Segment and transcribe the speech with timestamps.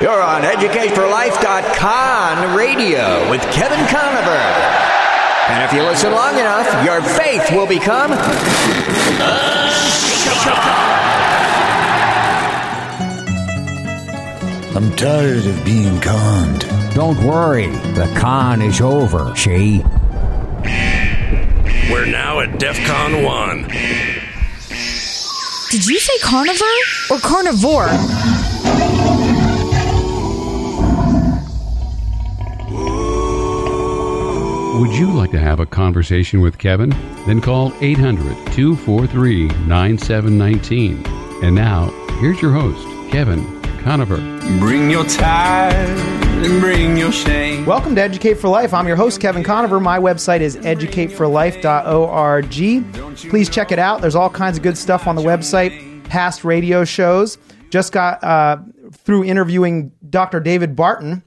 [0.00, 4.38] You're on EducateForLife.com radio with Kevin Conover.
[5.48, 8.12] And if you listen long enough, your faith will become.
[14.76, 16.60] I'm tired of being conned.
[16.94, 19.82] Don't worry, the con is over, she.
[21.90, 23.62] We're now at DEF CON 1.
[25.70, 26.68] Did you say carnivore
[27.10, 27.88] or carnivore?
[34.78, 36.90] Would you like to have a conversation with Kevin?
[37.26, 41.04] Then call 800 243 9719.
[41.42, 41.86] And now,
[42.20, 44.18] here's your host, Kevin Conover.
[44.60, 47.66] Bring your tide and bring your shame.
[47.66, 48.72] Welcome to Educate for Life.
[48.72, 49.80] I'm your host, Kevin Conover.
[49.80, 53.30] My website is educateforlife.org.
[53.30, 54.00] Please check it out.
[54.00, 57.36] There's all kinds of good stuff on the website, past radio shows.
[57.70, 58.58] Just got uh,
[58.92, 60.38] through interviewing Dr.
[60.38, 61.24] David Barton,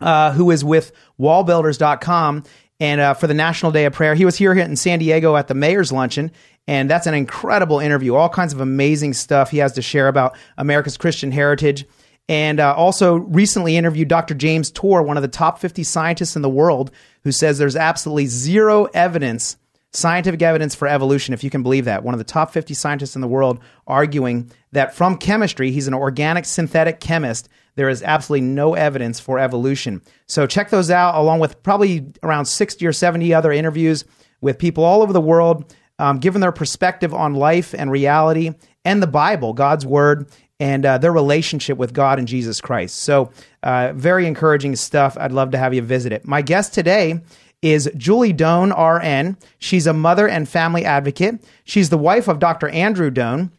[0.00, 2.44] uh, who is with wallbuilders.com
[2.80, 4.14] and uh, for the National Day of Prayer.
[4.14, 6.30] He was here in San Diego at the Mayor's Luncheon,
[6.66, 8.14] and that's an incredible interview.
[8.14, 11.84] All kinds of amazing stuff he has to share about America's Christian heritage.
[12.28, 14.34] And uh, also recently interviewed Dr.
[14.34, 16.90] James Tour, one of the top 50 scientists in the world,
[17.22, 19.56] who says there's absolutely zero evidence,
[19.92, 22.02] scientific evidence for evolution, if you can believe that.
[22.02, 25.94] One of the top 50 scientists in the world arguing that from chemistry, he's an
[25.94, 30.02] organic synthetic chemist, there is absolutely no evidence for evolution.
[30.26, 34.04] So check those out, along with probably around 60 or 70 other interviews
[34.40, 38.52] with people all over the world, um, giving their perspective on life and reality
[38.84, 42.96] and the Bible, God's Word, and uh, their relationship with God and Jesus Christ.
[42.96, 43.30] So,
[43.62, 45.16] uh, very encouraging stuff.
[45.18, 46.26] I'd love to have you visit it.
[46.26, 47.20] My guest today
[47.62, 49.36] is Julie Doan, RN.
[49.58, 51.44] She's a mother and family advocate.
[51.64, 52.68] She's the wife of Dr.
[52.68, 53.50] Andrew Doan.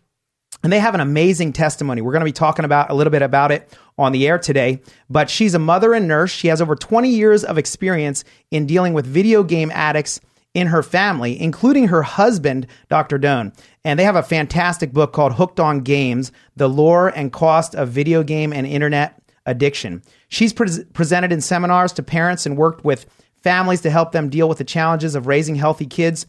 [0.68, 2.02] And they have an amazing testimony.
[2.02, 4.82] We're going to be talking about a little bit about it on the air today.
[5.10, 6.30] But she's a mother and nurse.
[6.30, 10.20] She has over 20 years of experience in dealing with video game addicts
[10.54, 13.17] in her family, including her husband, Dr.
[13.17, 13.54] Doan.
[13.86, 17.88] And they have a fantastic book called Hooked on Games The Lure and Cost of
[17.88, 20.04] Video Game and Internet Addiction.
[20.28, 23.05] She's pre- presented in seminars to parents and worked with
[23.42, 26.26] families to help them deal with the challenges of raising healthy kids.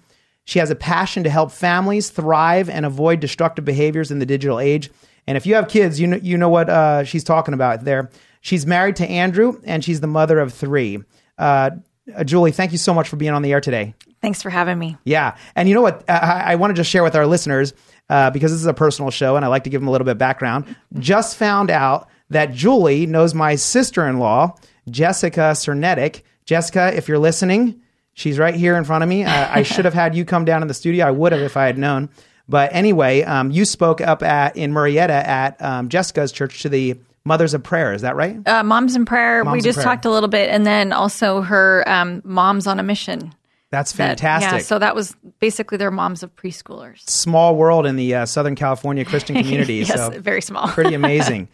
[0.48, 4.58] She has a passion to help families thrive and avoid destructive behaviors in the digital
[4.58, 4.90] age.
[5.26, 8.08] And if you have kids, you know, you know what uh, she's talking about there.
[8.40, 11.00] She's married to Andrew, and she's the mother of three.
[11.36, 11.72] Uh,
[12.16, 13.92] uh, Julie, thank you so much for being on the air today.
[14.22, 14.96] Thanks for having me.
[15.04, 15.36] Yeah.
[15.54, 16.08] And you know what?
[16.08, 17.74] I, I want to just share with our listeners,
[18.08, 20.06] uh, because this is a personal show and I like to give them a little
[20.06, 20.74] bit of background.
[20.98, 24.56] Just found out that Julie knows my sister in law,
[24.88, 26.24] Jessica Cernetic.
[26.46, 27.82] Jessica, if you're listening,
[28.18, 29.24] she's right here in front of me.
[29.24, 31.06] I, I should have had you come down in the studio.
[31.06, 32.10] I would have if I had known.
[32.48, 36.98] But anyway, um, you spoke up at in Murrieta at um, Jessica's church to the
[37.24, 37.92] Mothers of Prayer.
[37.92, 38.46] Is that right?
[38.48, 39.44] Uh, Moms in Prayer.
[39.44, 39.84] Moms we just Prayer.
[39.84, 43.34] talked a little bit, and then also her um, Moms on a Mission.
[43.70, 44.52] That's That- fantastic.
[44.52, 47.06] yeah, so that was basically their moms of preschoolers.
[47.08, 49.74] Small world in the uh, Southern California Christian community.
[49.74, 50.68] yes, so very small.
[50.68, 51.48] pretty amazing.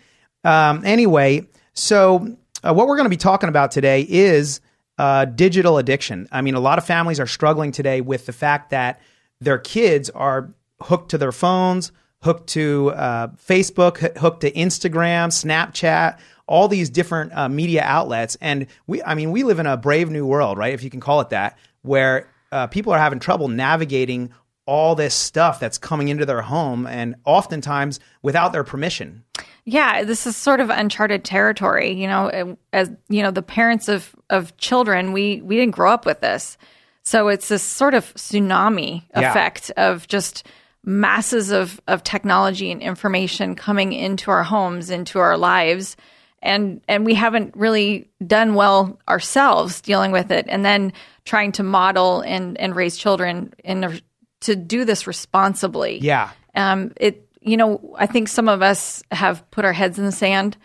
[0.44, 4.60] um, anyway, so uh, what we're going to be talking about today is
[4.98, 6.28] uh, digital addiction.
[6.30, 9.00] I mean, a lot of families are struggling today with the fact that
[9.40, 16.18] their kids are hooked to their phones, hooked to uh, Facebook, hooked to Instagram, Snapchat,
[16.46, 18.36] all these different uh, media outlets.
[18.40, 20.74] And we, I mean, we live in a brave new world, right?
[20.74, 24.32] If you can call it that, where uh, people are having trouble navigating
[24.66, 29.24] all this stuff that's coming into their home and oftentimes without their permission.
[29.66, 31.92] Yeah, this is sort of uncharted territory.
[31.92, 36.04] You know, as you know, the parents of of children, we we didn't grow up
[36.06, 36.58] with this,
[37.02, 39.30] so it's this sort of tsunami Yeah.
[39.30, 40.46] effect of just
[40.84, 45.96] masses of of technology and information coming into our homes, into our lives,
[46.42, 50.92] and and we haven't really done well ourselves dealing with it, and then
[51.24, 53.98] trying to model and and raise children in a,
[54.40, 56.28] to do this responsibly Yeah.
[56.54, 60.12] um, it you know i think some of us have put our heads in the
[60.12, 60.56] sand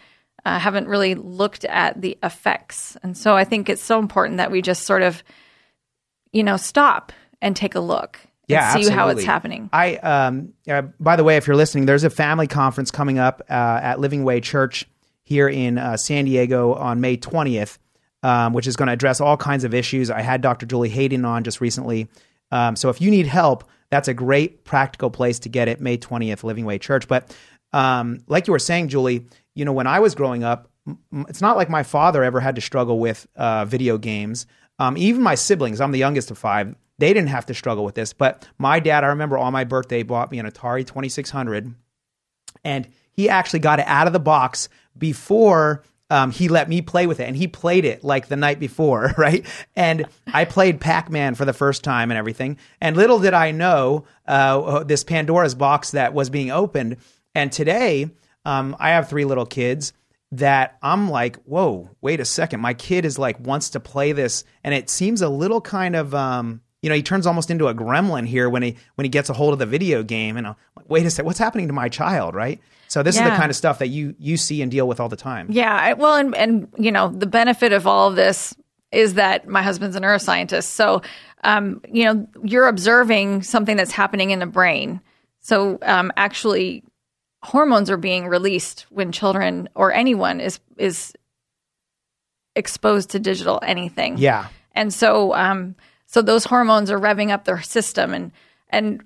[0.45, 4.51] uh, haven't really looked at the effects and so i think it's so important that
[4.51, 5.24] we just sort of
[6.31, 7.12] you know stop
[7.42, 11.24] and take a look and Yeah, see how it's happening I, um, uh, by the
[11.24, 14.88] way, if you're listening, there's a family conference coming up uh, at Living Way Church
[15.21, 17.77] here in uh, San Diego on May 20th,
[18.24, 20.09] um, which is going to address all kinds of issues.
[20.09, 20.65] I had Dr.
[20.65, 22.07] Julie Hayden on just recently.
[22.51, 25.81] Um, so if you need help, that's a great practical place to get it.
[25.81, 27.07] May 20th, Living Way Church.
[27.07, 27.36] But
[27.74, 30.69] um, like you were saying, Julie, you know, when I was growing up,
[31.27, 34.45] it's not like my father ever had to struggle with uh, video games.
[34.80, 37.95] Um, even my siblings, I'm the youngest of five, they didn't have to struggle with
[37.95, 38.13] this.
[38.13, 41.74] But my dad, I remember on my birthday, bought me an Atari 2600,
[42.63, 47.07] and he actually got it out of the box before um, he let me play
[47.07, 49.45] with it, and he played it like the night before, right?
[49.75, 52.57] And I played Pac Man for the first time and everything.
[52.81, 56.97] And little did I know uh, this Pandora's box that was being opened.
[57.35, 58.09] And today,
[58.45, 59.94] um, I have three little kids
[60.31, 62.59] that I'm like, whoa, wait a second.
[62.59, 66.13] My kid is like wants to play this, and it seems a little kind of
[66.13, 69.30] um, you know, he turns almost into a gremlin here when he when he gets
[69.30, 70.38] a hold of the video game.
[70.38, 72.60] And I'm like, wait a second, what's happening to my child, right?
[72.88, 75.10] So this is the kind of stuff that you you see and deal with all
[75.10, 75.48] the time.
[75.52, 78.56] Yeah, I, well, and and you know, the benefit of all of this
[78.92, 81.04] is that my husband's a neuroscientist, so
[81.44, 85.02] um, you know, you're observing something that's happening in the brain.
[85.42, 86.84] So um, actually,
[87.44, 91.14] hormones are being released when children or anyone is is
[92.56, 94.18] exposed to digital anything.
[94.18, 94.48] Yeah.
[94.74, 95.76] And so, um,
[96.11, 98.31] so those hormones are revving up their system, and
[98.71, 99.01] and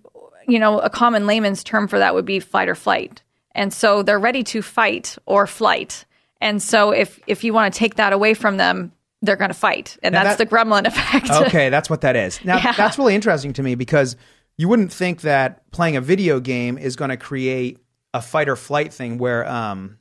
[0.48, 3.22] you know, a common layman's term for that would be fight or flight.
[3.56, 6.06] And so they're ready to fight or flight.
[6.42, 8.92] And so if if you want to take that away from them,
[9.22, 11.30] they're going to fight, and Now that's that- the gremlin effect.
[11.30, 12.40] okay, that's what that is.
[12.44, 12.72] Now Yeah.
[12.74, 14.16] that's really interesting to me because
[14.58, 17.80] you wouldn't think that playing a video game is going to create
[18.14, 19.98] a fight or flight thing where um,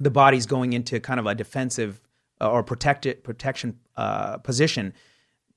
[0.00, 2.00] the body's going into kind of a defensive
[2.40, 4.94] uh, or protected protection uh, position.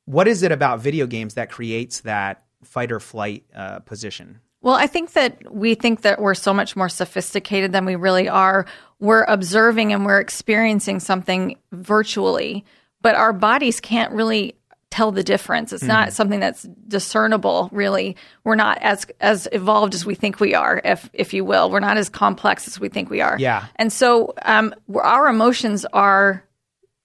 [0.06, 4.40] What is it about video games that creates that fight or flight uh, position?
[4.62, 8.30] Well, I think that we think that we're so much more sophisticated than we really
[8.30, 8.66] are.
[9.00, 12.64] We're observing and we're experiencing something virtually,
[13.02, 14.56] but our bodies can't really
[14.92, 15.74] tell the difference.
[15.74, 18.18] It's not something that's discernible, really.
[18.44, 21.72] We're not as as evolved as we think we are, if if you will.
[21.72, 23.38] We're not as complex as we think we are.
[23.40, 23.66] Yeah.
[23.78, 26.44] And so um, our emotions are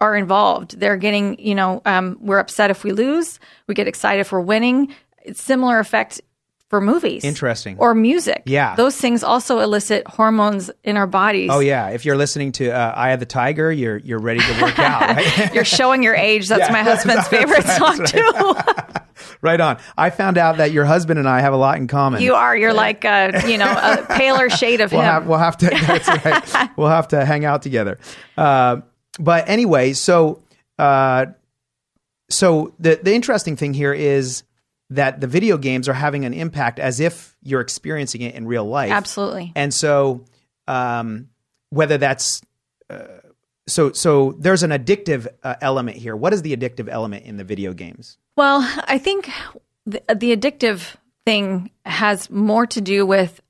[0.00, 0.78] are involved.
[0.78, 3.38] They're getting, you know, um, we're upset if we lose.
[3.66, 4.94] We get excited if we're winning.
[5.22, 6.20] It's similar effect
[6.68, 7.24] for movies.
[7.24, 7.76] Interesting.
[7.78, 8.42] Or music.
[8.44, 8.74] Yeah.
[8.74, 11.48] Those things also elicit hormones in our bodies.
[11.52, 14.62] Oh yeah, if you're listening to uh, "Eye of the Tiger," you're you're ready to
[14.62, 15.52] work out, right?
[15.54, 16.48] You're showing your age.
[16.48, 18.56] That's Yeah, my husband's favorite song too.
[19.42, 19.78] right on.
[19.96, 22.20] I found out that your husband and I have a lot in common.
[22.20, 22.56] you are.
[22.56, 25.06] You're like a, you know, a paler shade of we'll him.
[25.06, 26.70] have we'll have to that's right.
[26.76, 27.98] we'll have to hang out together.
[28.36, 28.78] Uh,
[29.18, 30.42] but anyway, so
[30.78, 31.26] uh,
[32.28, 34.42] so the the interesting thing here is
[34.90, 38.64] that the video games are having an impact as if you're experiencing it in real
[38.64, 38.92] life.
[38.92, 39.52] Absolutely.
[39.56, 40.24] And so
[40.68, 41.28] um,
[41.70, 42.40] whether that's
[42.88, 43.04] uh,
[43.66, 46.14] so so there's an addictive uh, element here.
[46.14, 48.18] What is the addictive element in the video games?
[48.36, 49.30] Well, I think
[49.86, 53.40] the, the addictive thing has more to do with,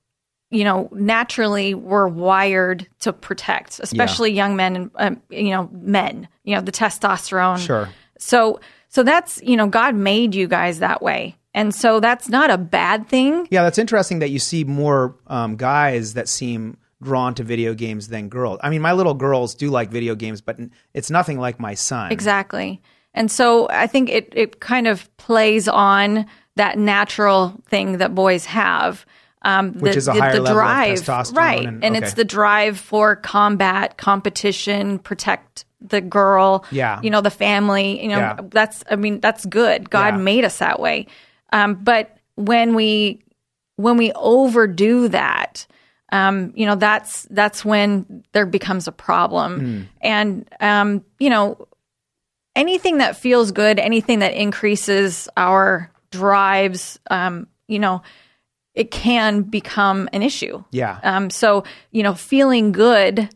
[0.50, 6.28] you know, naturally we're wired to protect, especially young men and um, you know men.
[6.44, 7.58] You know, the testosterone.
[7.58, 7.88] Sure.
[8.18, 12.50] So, so that's you know, God made you guys that way, and so that's not
[12.50, 13.48] a bad thing.
[13.50, 18.08] Yeah, that's interesting that you see more um, guys that seem drawn to video games
[18.08, 18.58] than girls.
[18.62, 20.58] I mean, my little girls do like video games, but
[20.94, 22.10] it's nothing like my son.
[22.12, 22.80] Exactly.
[23.14, 26.26] And so I think it, it kind of plays on
[26.56, 29.06] that natural thing that boys have.
[29.48, 31.66] Um, Which the, is a the, higher the level of drive, testosterone right?
[31.66, 32.04] and- And, okay.
[32.04, 37.00] it's the drive for combat, competition, protect the girl, Yeah.
[37.00, 38.02] you know, the family.
[38.02, 38.36] You know, Yeah.
[38.50, 39.88] that's I mean, that's good.
[39.88, 40.20] God Yeah.
[40.20, 41.06] made us that way.
[41.52, 43.22] Um, but when we
[43.76, 45.66] when we overdo that,
[46.10, 49.60] um, you know, that's that's when there becomes a problem.
[49.60, 49.82] Hmm.
[50.00, 51.68] And um, you know,
[52.56, 58.02] anything that feels good, anything that increases our drives, um, you know,
[58.76, 60.62] it can become an issue.
[60.70, 61.00] Yeah.
[61.02, 63.28] Um, so you know, feeling good,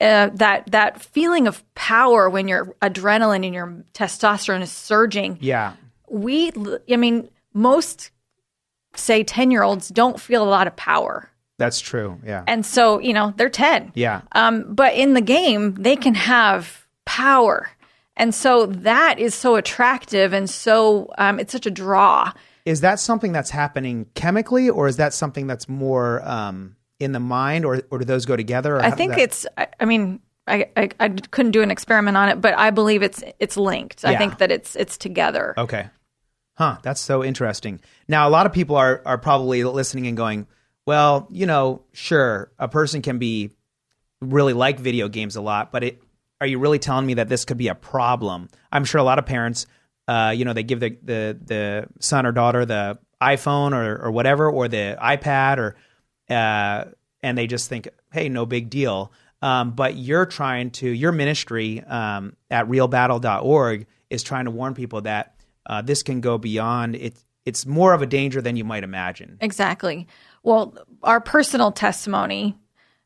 [0.00, 5.38] uh, that that feeling of power when your adrenaline and your testosterone is surging.
[5.40, 5.74] Yeah.
[6.10, 6.50] We,
[6.92, 8.10] I mean, most
[8.96, 12.18] say ten year olds don't feel a lot of power, That's true.
[12.26, 12.42] Yeah.
[12.48, 13.92] and so you know they're ten.
[13.94, 14.22] yeah.
[14.32, 17.70] Um, but in the game, they can have power.
[18.16, 22.32] And so that is so attractive and so um, it's such a draw.
[22.70, 27.18] Is that something that's happening chemically, or is that something that's more um, in the
[27.18, 28.76] mind, or or do those go together?
[28.76, 32.16] or I think that- it's, I, I mean, I, I, I couldn't do an experiment
[32.16, 34.04] on it, but I believe it's it's linked.
[34.04, 35.54] I think that it's it's together.
[35.58, 35.88] Okay.
[36.56, 37.80] Huh, that's so interesting.
[38.06, 40.46] Now, a lot of people are are probably listening and going,
[40.86, 43.50] "Well, you know, sure, a person can be
[44.20, 46.02] really like video games a lot, but it
[46.40, 49.18] are you really telling me that this could be a problem?" I'm sure a lot
[49.18, 49.66] of parents
[50.10, 54.10] uh, you know, they give the, the the son or daughter the iPhone or or
[54.10, 55.76] whatever or the iPad or
[56.28, 56.90] uh
[57.22, 59.12] and they just think, "Hey, no big deal."
[59.42, 65.02] Um, but you're trying to your ministry um, at realbattle.org is trying to warn people
[65.02, 65.36] that
[65.66, 67.16] uh, this can go beyond it.
[67.46, 69.38] It's more of a danger than you might imagine.
[69.40, 70.08] Exactly.
[70.42, 72.56] Well, our personal testimony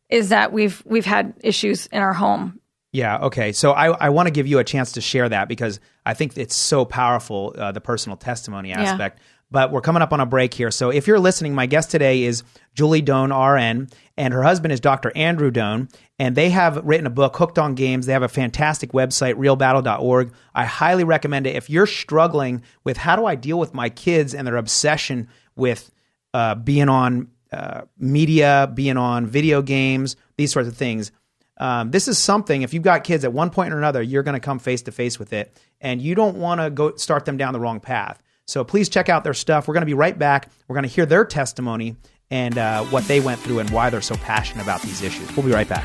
[0.08, 2.60] is that we've we've had issues in our home.
[2.94, 3.18] Yeah.
[3.22, 3.50] Okay.
[3.50, 6.38] So I, I want to give you a chance to share that because I think
[6.38, 9.18] it's so powerful, uh, the personal testimony aspect.
[9.50, 10.70] But we're coming up on a break here.
[10.70, 14.78] So if you're listening, my guest today is Julie Doan, RN, and her husband is
[14.78, 15.10] Dr.
[15.16, 15.88] Andrew Doan.
[16.20, 18.06] And they have written a book, Hooked on Games.
[18.06, 20.32] They have a fantastic website, realbattle.org.
[20.54, 21.56] I highly recommend it.
[21.56, 25.90] If you're struggling with how do I deal with my kids and their obsession with
[26.32, 31.10] uh, being on uh, media, being on video games, these sorts of things,
[31.58, 32.62] um, this is something.
[32.62, 34.92] If you've got kids at one point or another, you're going to come face to
[34.92, 38.22] face with it, and you don't want to go start them down the wrong path.
[38.46, 39.66] So please check out their stuff.
[39.66, 40.50] We're going to be right back.
[40.68, 41.96] We're going to hear their testimony
[42.30, 45.34] and uh, what they went through and why they're so passionate about these issues.
[45.36, 45.84] We'll be right back.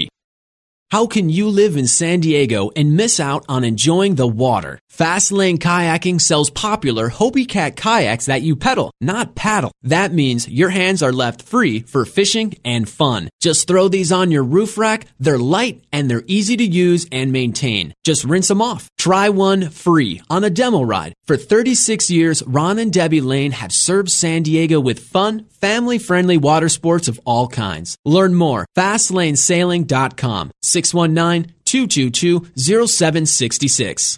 [0.91, 4.77] How can you live in San Diego and miss out on enjoying the water?
[4.91, 9.71] Fast Lane Kayaking sells popular Hobie Cat kayaks that you pedal, not paddle.
[9.83, 13.29] That means your hands are left free for fishing and fun.
[13.39, 15.07] Just throw these on your roof rack.
[15.17, 17.93] They're light and they're easy to use and maintain.
[18.03, 18.89] Just rinse them off.
[18.97, 21.13] Try one free on a demo ride.
[21.23, 26.35] For 36 years, Ron and Debbie Lane have served San Diego with fun, family friendly
[26.37, 27.97] water sports of all kinds.
[28.03, 28.65] Learn more.
[28.77, 30.51] FastLaneSailing.com.
[30.61, 34.17] 619 222 0766.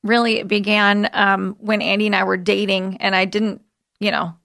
[0.05, 3.61] really it began um, when Andy and I were dating, and I didn't,
[3.99, 4.35] you know,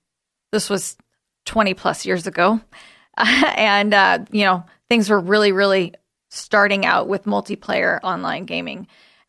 [0.51, 0.97] this was
[1.45, 2.61] 20 plus years ago.
[3.17, 5.95] and, uh, you know, things were really, really
[6.31, 8.87] starting out with multiplayer online gaming.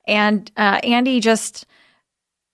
[0.08, 1.66] And uh, Andy just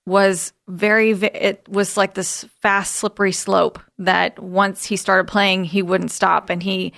[0.05, 5.81] was very, it was like this fast, slippery slope that once he started playing, he
[5.81, 6.49] wouldn't stop.
[6.49, 6.93] And he,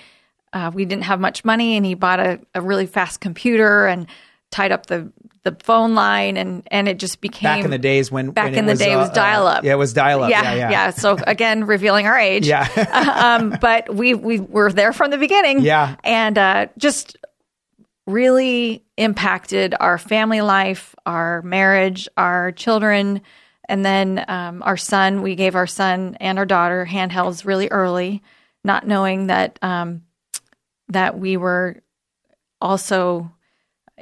[0.52, 4.06] uh, we didn't have much money, and he bought a, a really fast computer and
[4.50, 8.10] tied up the the phone line and and it just became back in the days
[8.12, 9.58] when back when in the was, day it was uh, dial up.
[9.64, 10.30] Uh, yeah, it was dial up.
[10.30, 10.70] Yeah, Yeah, yeah.
[10.70, 10.90] yeah.
[10.90, 12.46] So again, revealing our age.
[12.46, 12.68] Yeah.
[13.40, 15.60] um, but we we were there from the beginning.
[15.60, 15.96] Yeah.
[16.04, 17.16] and uh, just
[18.06, 23.22] really impacted our family life, our marriage, our children,
[23.68, 25.22] and then um, our son.
[25.22, 28.22] We gave our son and our daughter handhelds really early,
[28.64, 30.02] not knowing that um,
[30.88, 31.82] that we were
[32.60, 33.30] also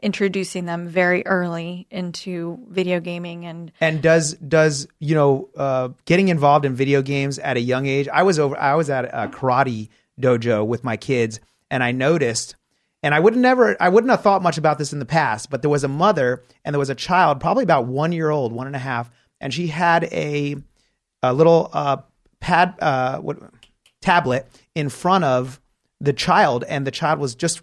[0.03, 6.29] introducing them very early into video gaming and And does does you know uh, getting
[6.29, 8.09] involved in video games at a young age?
[8.09, 8.57] I was over.
[8.59, 9.89] I was at a karate
[10.21, 11.41] dojo with my kids,
[11.71, 12.57] and I noticed
[13.03, 15.63] and I would never, I wouldn't have thought much about this in the past, but
[15.63, 18.67] there was a mother and there was a child, probably about one year old, one
[18.67, 20.57] and a half, and she had a
[21.23, 21.99] a little uh,
[22.41, 23.39] pad, uh, what
[24.01, 25.61] tablet in front of
[26.01, 27.61] the child, and the child was just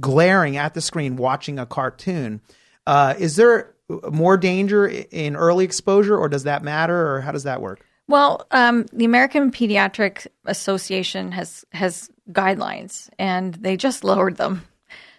[0.00, 2.40] glaring at the screen watching a cartoon.
[2.86, 3.74] Uh, is there
[4.10, 7.84] more danger in early exposure, or does that matter, or how does that work?
[8.06, 14.62] Well, um, the American Pediatric Association has has guidelines, and they just lowered them.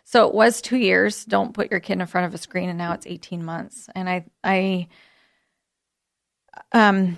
[0.03, 1.25] So it was two years.
[1.25, 3.89] Don't put your kid in front of a screen, and now it's eighteen months.
[3.95, 4.87] And I, I,
[6.71, 7.17] um,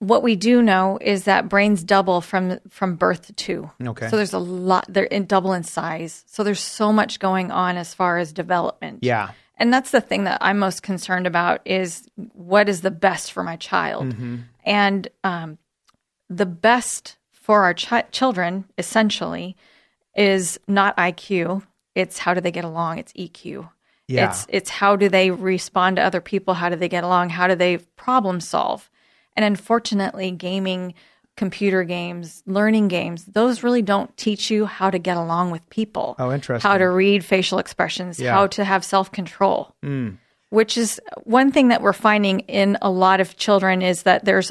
[0.00, 3.70] what we do know is that brains double from from birth to two.
[3.86, 4.08] Okay.
[4.08, 4.86] So there's a lot.
[4.88, 6.24] They're in double in size.
[6.26, 9.00] So there's so much going on as far as development.
[9.02, 9.30] Yeah.
[9.58, 13.42] And that's the thing that I'm most concerned about is what is the best for
[13.42, 14.06] my child.
[14.06, 14.36] Mm-hmm.
[14.64, 15.58] And um,
[16.30, 19.54] the best for our chi- children, essentially,
[20.16, 21.62] is not IQ.
[21.94, 22.98] It's how do they get along.
[22.98, 23.68] It's EQ.
[24.08, 24.30] Yeah.
[24.30, 26.54] It's it's how do they respond to other people?
[26.54, 27.28] How do they get along?
[27.28, 28.88] How do they problem solve?
[29.36, 30.94] And unfortunately, gaming,
[31.36, 36.16] computer games, learning games, those really don't teach you how to get along with people.
[36.18, 36.68] Oh, interesting.
[36.68, 38.32] How to read facial expressions, Yeah.
[38.32, 40.18] how to have self control Mm.
[40.50, 44.50] which is one thing that we're finding in a lot of children is that there's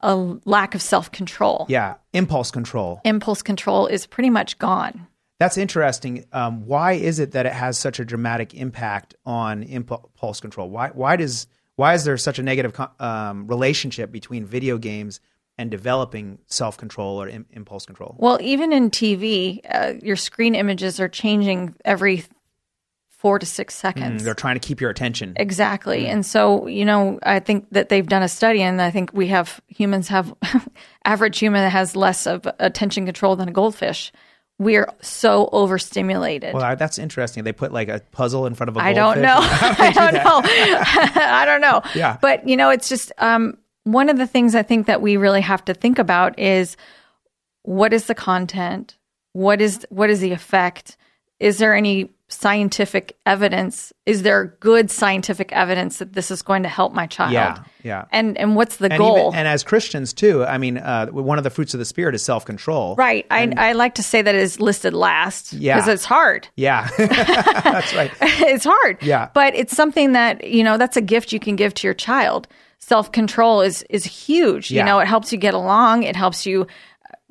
[0.00, 0.14] a
[0.46, 1.66] lack of self control.
[1.68, 3.00] Yeah, impulse control.
[3.04, 5.08] Impulse control is pretty much gone.
[5.38, 6.24] That's interesting.
[6.32, 10.70] Um, why is it that it has such a dramatic impact on impulse control?
[10.70, 11.46] Why why does
[11.80, 15.18] why is there such a negative um, relationship between video games
[15.56, 18.16] and developing self control or Im- impulse control?
[18.18, 22.24] Well, even in TV, uh, your screen images are changing every
[23.08, 24.24] four to six Mm, seconds.
[24.24, 25.32] they're trying to keep your attention.
[25.36, 26.06] Exactly.
[26.06, 29.28] And so, you know, I think that they've done a study and I think we
[29.28, 30.34] have humans have
[31.06, 34.12] average human has less of attention control than a goldfish.
[34.60, 36.52] We're so overstimulated.
[36.52, 37.44] Well, that's interesting.
[37.44, 39.36] They put like a puzzle in front of a I don't know.
[39.40, 40.42] I do don't know.
[40.44, 41.80] I don't know.
[41.94, 42.18] Yeah.
[42.20, 45.40] But you know, it's just um, one of the things I think that we really
[45.40, 46.76] have to think about is
[47.62, 48.98] what is the content?
[49.32, 50.98] What is what is the effect?
[51.38, 53.92] Is there any scientific evidence?
[54.06, 57.32] Is there good scientific evidence that this is going to help my child?
[57.32, 58.04] Yeah, yeah.
[58.12, 59.18] And and what's the and goal?
[59.28, 62.14] Even, and as Christians too, I mean, uh, one of the fruits of the spirit
[62.14, 62.94] is self control.
[62.96, 63.26] right.
[63.30, 65.76] I, I like to say that it is listed last Yeah.
[65.76, 66.48] because it's hard.
[66.56, 68.10] Yeah, that's right.
[68.20, 69.02] it's hard.
[69.02, 69.28] Yeah.
[69.34, 72.48] But it's something that, you know, that's a gift you can give to your child.
[72.78, 74.70] Self control is is huge.
[74.70, 74.80] Yeah.
[74.80, 76.66] You know, it helps you get along, it helps you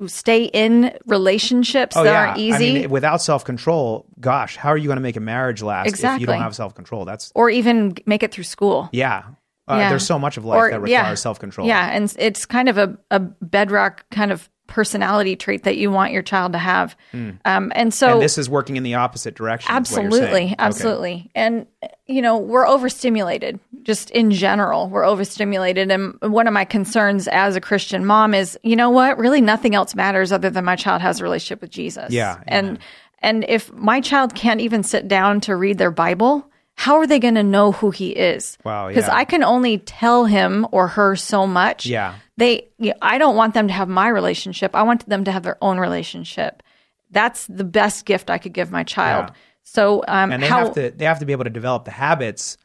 [0.08, 2.26] stay in relationships Oh that yeah.
[2.28, 2.70] aren't easy.
[2.70, 6.02] I mean, without self control, gosh, how are you going to make a marriage last
[6.02, 7.04] if you don't have self control?
[7.04, 8.88] That's or even make it through school.
[8.92, 9.24] yeah.
[9.68, 9.88] Uh, Yeah.
[9.90, 11.14] There's so much of life Or- that requires yeah.
[11.14, 11.66] self control.
[11.68, 16.12] Yeah, and it's kind of a, a bedrock kind of personality trait that you want
[16.12, 16.96] your child to have.
[17.12, 19.70] Um, and so and this is working in the opposite direction.
[19.70, 20.22] is what you're saying.
[20.24, 20.54] Absolutely, Okay.
[20.58, 21.30] absolutely.
[21.34, 21.66] And
[22.06, 24.88] you know, we're overstimulated just in general.
[24.88, 29.18] We're overstimulated and one of my concerns as a Christian mom is, you know what,
[29.18, 32.10] really nothing else matters other than my child has a relationship with Jesus.
[32.12, 32.78] Yeah, And
[33.22, 37.18] and if my child can't even sit down to read their Bible, how are they
[37.18, 38.56] going to know who he is?
[38.64, 39.14] Wow, Because yeah.
[39.14, 41.84] I can only tell him or her so much.
[41.84, 42.14] Yeah.
[42.40, 44.74] They you I don't want them to have my relationship.
[44.74, 46.62] I want them to have their own relationship.
[47.10, 49.26] That's the best gift I could give my child.
[49.28, 49.34] Yeah.
[49.62, 51.90] So um, and they how have to they have to be able to develop the
[51.90, 52.56] habits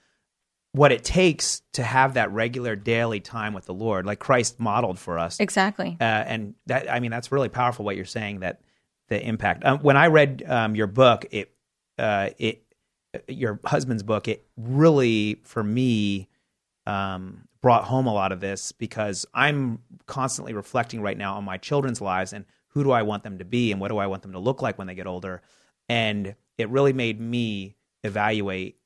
[0.71, 4.99] what it takes to have that regular daily time with the lord like christ modeled
[4.99, 8.59] for us exactly uh, and that i mean that's really powerful what you're saying that
[9.07, 11.49] the impact um, when i read um, your book it
[11.97, 12.61] uh, it
[13.29, 16.27] your husband's book it really for me
[16.85, 21.57] um, brought home a lot of this because i'm constantly reflecting right now on my
[21.57, 24.21] children's lives and who do i want them to be and what do i want
[24.21, 25.41] them to look like when they get older.
[25.89, 28.77] And it really made me evaluate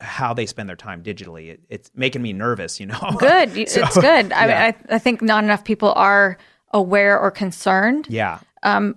[0.00, 1.50] how they spend their time digitally.
[1.50, 2.98] It, it's making me nervous you know?
[3.18, 3.68] Good.
[3.68, 4.32] So, it's good.
[4.32, 4.46] I, yeah.
[4.46, 6.38] mean, I, I think not enough people are
[6.72, 8.06] aware or concerned.
[8.08, 8.38] Yeah.
[8.62, 8.96] Um,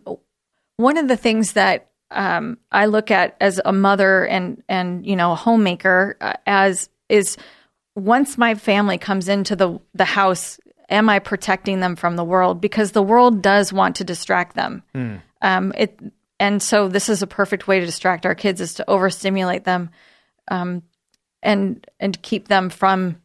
[0.77, 5.15] one of the things that um, I look at as a mother and and you
[5.15, 7.37] know a homemaker uh, as is
[7.95, 12.61] once my family comes into the the house, am I protecting them from the world?
[12.61, 14.83] Because the world does want to distract them.
[14.93, 15.15] Hmm.
[15.41, 15.99] Um, it
[16.39, 19.89] and so this is a perfect way to distract our kids is to overstimulate them,
[20.49, 20.83] um,
[21.41, 23.21] and and keep them from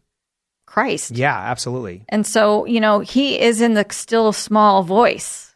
[0.66, 1.10] Christ.
[1.12, 5.52] yeah absolutely And so you know he is in the still small voice.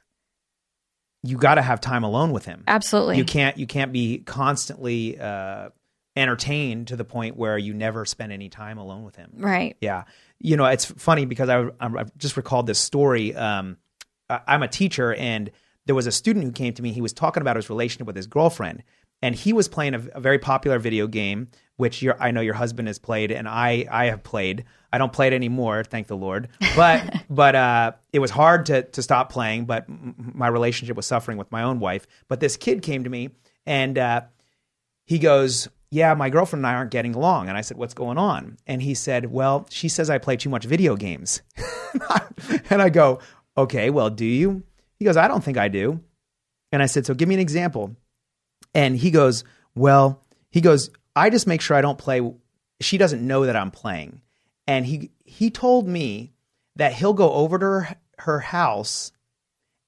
[1.23, 2.65] you got to have time alone with him.
[2.67, 3.19] Absolutely.
[3.19, 5.69] You can't you can't be constantly uh,
[6.17, 9.31] entertained to the point where you never spend any time alone with him.
[9.37, 9.77] Right.
[9.81, 10.05] Yeah.
[10.39, 13.35] You know, it's funny because I I just recalled this story.
[13.35, 13.79] Um,
[14.29, 15.51] I'm a teacher, and
[15.87, 16.93] there was a student who came to me.
[16.93, 18.83] He was talking about his relationship with his girlfriend,
[19.23, 22.55] and he was playing a, a very popular video game, which your, I know your
[22.55, 24.65] husband has played, and I I have played.
[24.93, 26.49] I don't play it anymore, thank the Lord.
[26.77, 29.67] But but uh, it was hard to to stop playing.
[29.67, 32.07] But m- my relationship was suffering with my own wife.
[32.29, 33.31] But this kid came to me
[33.67, 34.23] and uh,
[35.05, 38.19] he goes, "Yeah, my girlfriend and I aren't getting along." And I said, "What's going
[38.19, 41.43] on?" And he said, "Well, she says I play too much video games."
[42.71, 43.21] and I go,
[43.57, 44.65] "Okay, well, do you?"
[44.99, 46.01] He goes, "I don't think I do."
[46.73, 47.97] And I said, "So give me an example."
[48.75, 52.21] And he goes, "Well, he goes, I just make sure I don't play
[52.81, 54.21] she doesn't know that I'm playing."
[54.67, 56.33] And he he told me
[56.77, 59.13] that he'll go over to her, her house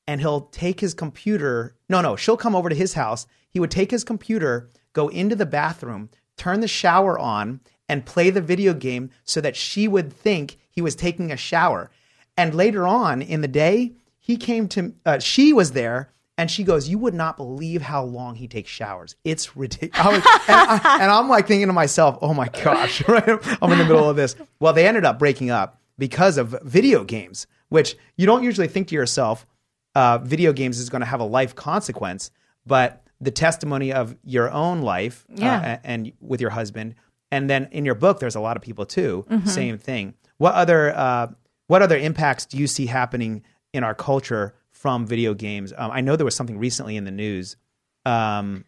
[0.06, 1.76] and he'll take his computer.
[1.88, 3.26] No, no, she'll come over to his house.
[3.50, 8.30] He would take his computer, go into the bathroom, turn the shower on, and play
[8.30, 11.90] the video game so that she would think he was taking a shower.
[12.36, 16.10] And later on in the day, he came to, uh, she was there.
[16.38, 19.16] And she goes, "You would not believe how long he takes showers.
[19.24, 23.26] It's ridiculous." and, I, I'm like thinking to myself, "Oh my gosh!" Right?
[23.62, 24.36] I'm in the middle of this.
[24.60, 28.88] Well, they ended up breaking up because of video games, which you don't usually think
[28.88, 29.46] to yourself,
[29.94, 32.30] uh, video games is going to have a life consequence,
[32.66, 35.58] but the testimony of your own life Yeah.
[35.58, 36.94] uh, and with your husband,
[37.30, 39.24] and then in your book, there's a lot of people too.
[39.30, 39.48] Mhm.
[39.48, 40.14] Same thing.
[40.38, 41.28] What other uh,
[41.68, 45.72] what other impacts do you see happening in our culture from video games?
[45.76, 47.56] Um, I know there was something recently in the news.
[48.04, 48.64] Um,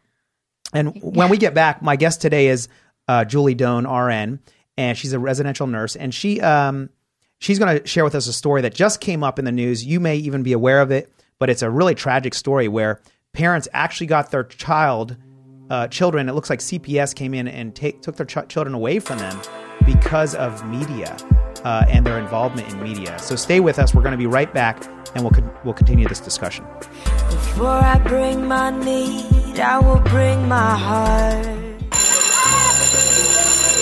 [0.73, 2.69] and when we get back, my guest today is
[3.07, 4.41] uh, Julie Doan, RN,
[4.77, 6.91] and she's a residential nurse, and she um,
[7.39, 9.85] she's going to share with us a story that just came up in the news.
[9.85, 13.01] You may even be aware of it, but it's a really tragic story where
[13.39, 15.17] parents actually got their child,
[15.71, 16.29] uh, children.
[16.29, 19.41] It looks like CPS came in and take, took their ch- children away from them
[19.87, 21.17] because of media
[21.65, 23.17] uh, and their involvement in media.
[23.21, 23.95] So stay with us.
[23.95, 26.67] We're going to be right back, and we'll con- we'll continue this discussion.
[27.31, 31.68] Before I bring my need, I will bring my heart.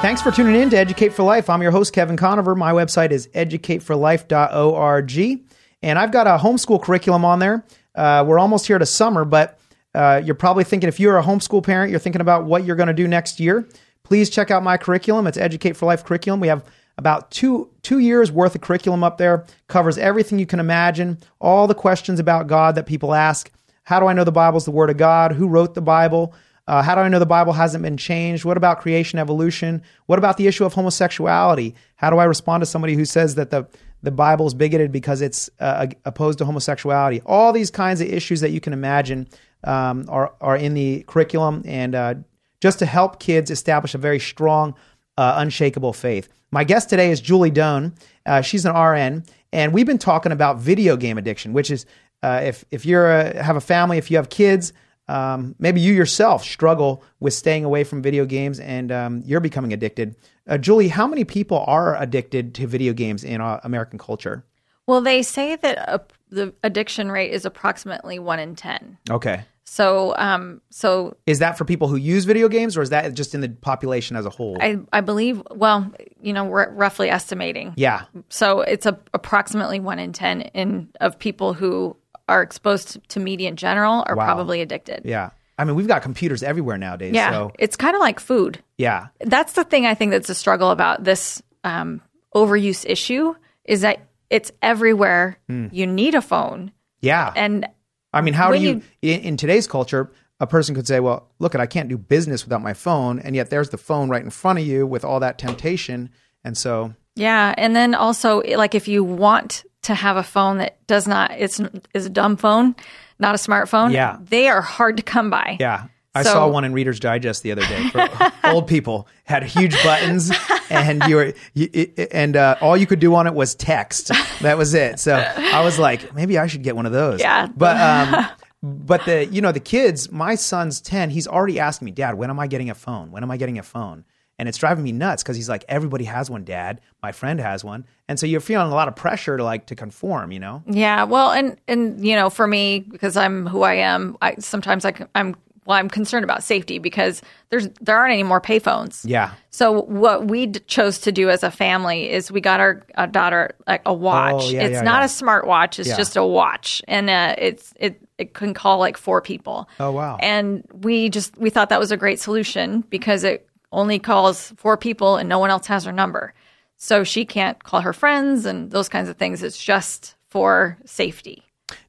[0.00, 1.50] Thanks for tuning in to Educate for Life.
[1.50, 2.54] I'm your host, Kevin Conover.
[2.54, 5.44] My website is educateforlife.org.
[5.82, 7.64] And I've got a homeschool curriculum on there.
[7.96, 9.58] Uh, we're almost here to summer, but
[9.96, 12.86] uh, you're probably thinking if you're a homeschool parent, you're thinking about what you're going
[12.86, 13.68] to do next year.
[14.04, 15.26] Please check out my curriculum.
[15.26, 16.38] It's Educate for Life curriculum.
[16.38, 16.64] We have
[16.96, 19.46] about two two years worth of curriculum up there.
[19.66, 21.18] Covers everything you can imagine.
[21.40, 23.50] All the questions about God that people ask.
[23.82, 25.32] How do I know the Bible's the Word of God?
[25.32, 26.34] Who wrote the Bible?
[26.68, 28.44] Uh, how do I know the Bible hasn't been changed?
[28.44, 29.82] What about creation, evolution?
[30.04, 31.74] What about the issue of homosexuality?
[31.96, 33.66] How do I respond to somebody who says that the
[34.02, 37.22] the Bible is bigoted because it's uh, opposed to homosexuality?
[37.24, 39.28] All these kinds of issues that you can imagine
[39.64, 42.14] um, are are in the curriculum, and uh,
[42.60, 44.74] just to help kids establish a very strong
[45.16, 46.28] uh, Unshakable Faith.
[46.50, 47.94] My guest today is Julie Doan.
[48.26, 51.86] Uh, she's an RN, and we've been talking about video game addiction, which is
[52.22, 54.74] uh, if if you're a, have a family, if you have kids,
[55.08, 59.72] um, maybe you yourself struggle with staying away from video games, and um, you're becoming
[59.72, 60.16] addicted.
[60.46, 64.44] Uh, Julie, how many people are addicted to video games in uh, American culture?
[64.86, 65.98] Well, they say that uh,
[66.30, 68.98] the addiction rate is approximately one in ten.
[69.10, 69.44] Okay.
[69.70, 73.34] So, um, so Is that for people who use video games, or is that just
[73.34, 74.56] in the population as a whole?
[74.58, 75.92] I, I believe, well,
[76.22, 77.74] you know, we're roughly estimating.
[77.76, 78.04] yeah.
[78.30, 83.48] So it's a, approximately one in 10 in of people who are exposed to, media
[83.48, 84.24] in general are Wow.
[84.26, 85.02] probably addicted.
[85.04, 85.30] Yeah.
[85.58, 87.14] I mean, we've got computers everywhere nowadays.
[87.14, 87.30] Yeah.
[87.32, 88.62] So, It's kind of like food.
[88.76, 89.08] yeah.
[89.20, 92.00] That's the thing I think that's a struggle about this um,
[92.34, 93.98] overuse issue is that
[94.30, 95.38] it's everywhere.
[95.48, 95.66] Hmm.
[95.72, 96.70] You need a phone.
[97.00, 97.32] Yeah.
[97.34, 97.66] And
[98.12, 100.10] I mean, how do when you, in, in today's culture,
[100.40, 103.18] a person could say, well, look, I can't do business without my phone.
[103.18, 106.10] And yet there's the phone right in front of you with all that temptation.
[106.44, 110.78] And so, Yeah, and then also like if you want to have a phone that
[110.86, 111.60] does not it's
[111.92, 112.74] is a dumb phone,
[113.18, 113.92] not a smartphone.
[113.92, 114.16] Yeah.
[114.22, 115.56] they are hard to come by.
[115.60, 115.88] yeah.
[116.14, 118.08] I So- saw one in Reader's Digest the other day for
[118.44, 120.32] old people had huge buttons
[120.70, 124.10] and you were you, it- and uh, all you could do on it was text.
[124.40, 124.98] That was it.
[124.98, 127.20] So I was like, maybe I should get one of those.
[127.20, 127.46] Yeah.
[127.54, 128.26] But um,
[128.62, 131.10] but the you know the kids, my son's ten.
[131.10, 133.12] He's already asking me, Dad, when am I getting a phone?
[133.12, 134.04] When am I getting a phone?
[134.38, 136.80] And it's driving me nuts because he's like, everybody has one, Dad.
[137.02, 139.74] My friend has one, and so you're feeling a lot of pressure to like to
[139.74, 140.30] conform.
[140.30, 140.62] You know?
[140.66, 144.84] Yeah, well, and and you know, for me because I'm who I am, I sometimes
[144.84, 145.34] I, am
[145.68, 147.20] well, I'm concerned about safety because
[147.50, 149.02] there's there aren't any more payphones.
[149.04, 149.32] Yeah.
[149.50, 153.04] So what we d- chose to do as a family is we got our, uh
[153.04, 154.44] daughter like a watch.
[154.44, 155.04] Oh, yeah, it's yeah, not yeah.
[155.04, 158.96] a smart watch; it's just a watch, and uh, it's it it can call like
[158.96, 159.68] four people.
[159.78, 160.16] Oh wow.
[160.20, 164.76] And we just we thought that was a great solution because it only calls four
[164.76, 166.34] people and no one else has her number.
[166.76, 169.42] So she can't call her friends and those kinds of things.
[169.42, 171.42] It's just for safety.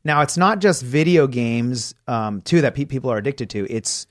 [0.04, 3.68] Now it's not just video games um, too that pe- people are addicted to.
[3.70, 4.08] It's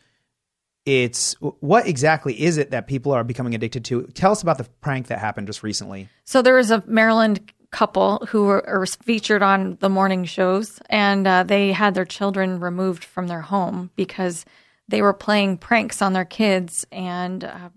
[0.86, 4.04] it's what exactly is it that people are becoming addicted to?
[4.14, 6.08] Tell us about the prank that happened just recently.
[6.24, 11.26] So there was a Maryland couple who were, were featured on the morning shows, and
[11.26, 14.46] uh, they had their children removed from their home because
[14.88, 17.68] they were playing pranks on their kids and uh,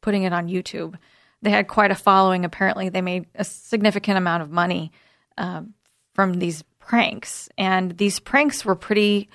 [0.00, 0.96] putting it on YouTube.
[1.40, 2.44] They had quite a following.
[2.44, 4.90] Apparently, they made a significant amount of money
[5.36, 5.74] um,
[6.14, 9.28] from these pranks, and these pranks were pretty.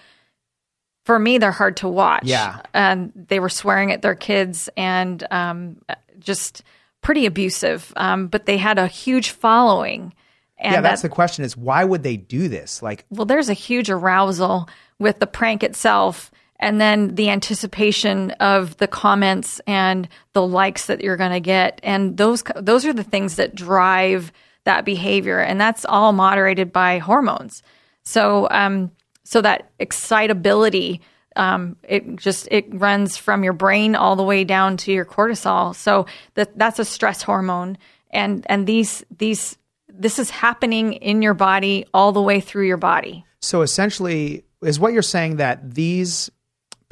[1.05, 2.23] For me, they're hard to watch.
[2.25, 2.61] Yeah.
[2.73, 5.81] and they were swearing at their kids and um,
[6.19, 6.63] just
[7.01, 7.91] pretty abusive.
[7.97, 10.13] Um, but they had a huge following.
[10.57, 12.81] And yeah, that's that- the question: is why would they do this?
[12.81, 18.77] Like, well, there's a huge arousal with the prank itself, and then the anticipation of
[18.77, 23.03] the comments and the likes that you're going to get, and those those are the
[23.03, 24.31] things that drive
[24.63, 27.63] that behavior, and that's all moderated by hormones.
[28.03, 28.91] So, um,
[29.23, 31.01] so that excitability,
[31.35, 35.75] um, it just it runs from your brain all the way down to your cortisol.
[35.75, 37.77] So that that's a stress hormone,
[38.11, 39.57] and and these these
[39.89, 43.25] this is happening in your body all the way through your body.
[43.41, 46.31] so essentially, is what you're saying that these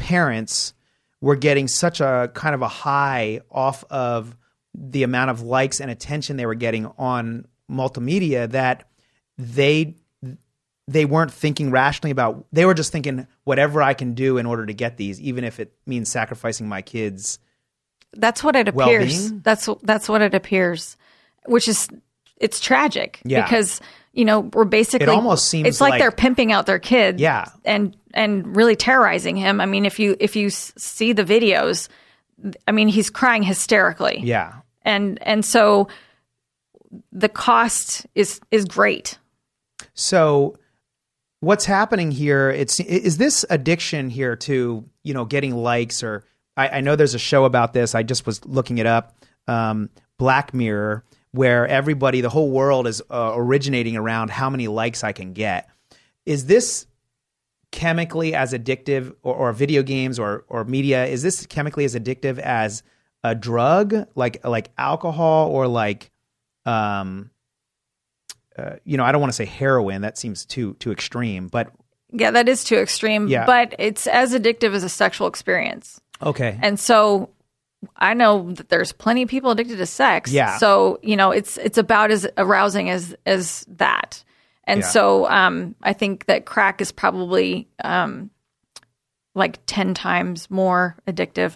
[0.01, 0.73] parents
[1.21, 4.35] were getting such a kind of a high off of
[4.73, 8.89] the amount of likes and attention they were getting on multimedia that
[9.37, 9.95] they
[10.87, 14.65] they weren't thinking rationally about they were just thinking whatever I can do in order
[14.65, 17.37] to get these even if it means sacrificing my kids
[18.13, 19.13] That's what it appears.
[19.21, 19.41] Well-being?
[19.43, 20.97] That's that's what it appears,
[21.45, 21.87] which is
[22.37, 23.43] it's tragic Yeah.
[23.43, 23.79] because
[24.13, 27.21] you know we're basically It almost seems it's like, like- they're pimping out their kids
[27.21, 27.45] Yeah.
[27.63, 29.61] and and really terrorizing him.
[29.61, 31.89] I mean, if you if you see the videos,
[32.67, 35.87] I mean, he's crying hysterically, yeah and and so
[37.11, 39.17] the cost is is great.
[39.93, 40.55] So
[41.39, 42.49] what's happening here?
[42.49, 46.23] It's is this addiction here to you know getting likes or
[46.57, 47.95] I, I know there's a show about this.
[47.95, 49.15] I just was looking it up.
[49.47, 55.03] Um, Black Mirror, where everybody, the whole world is uh, originating around how many likes
[55.03, 55.69] I can get.
[56.25, 56.85] Is this
[57.71, 61.05] chemically as addictive, or, or video games or or media?
[61.05, 62.83] Is this chemically as addictive as
[63.23, 66.11] a drug, like like alcohol or like
[66.65, 67.29] um,
[68.57, 70.01] uh, you know, I don't want to say heroin.
[70.01, 71.47] That seems too too extreme.
[71.47, 71.71] But
[72.11, 73.45] Yeah, that is too extreme, Yeah.
[73.45, 76.01] but it's as addictive as a sexual experience.
[76.21, 77.29] okay, And so
[77.95, 80.31] I know that there's plenty of people addicted to sex.
[80.31, 80.57] Yeah.
[80.59, 84.23] So, you know, it's it's about as arousing as as that.
[84.71, 84.87] And Yeah.
[84.87, 88.29] so um I think that crack is probably um
[89.35, 91.55] like 10 times more addictive.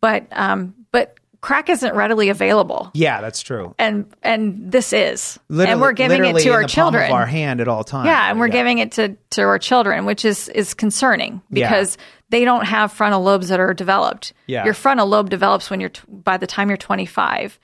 [0.00, 2.90] But um but crack isn't readily available.
[2.94, 3.74] Yeah, that's true.
[3.78, 5.38] And and this is.
[5.48, 7.10] Literally, and we're giving it to our children.
[7.12, 8.06] our hand at all times.
[8.06, 11.68] Yeah, and we're giving it to, to our children, which is is concerning Yeah.
[11.68, 11.98] because
[12.30, 14.32] they don't have frontal lobes that are developed.
[14.46, 14.64] Yeah.
[14.64, 17.58] Your frontal lobe develops when you're t- by the time you're 25.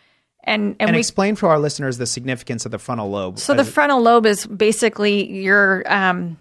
[0.45, 3.39] And and, And, we explain for our listeners the significance of the frontal lobe.
[3.39, 6.39] so the frontal lobe is basically your um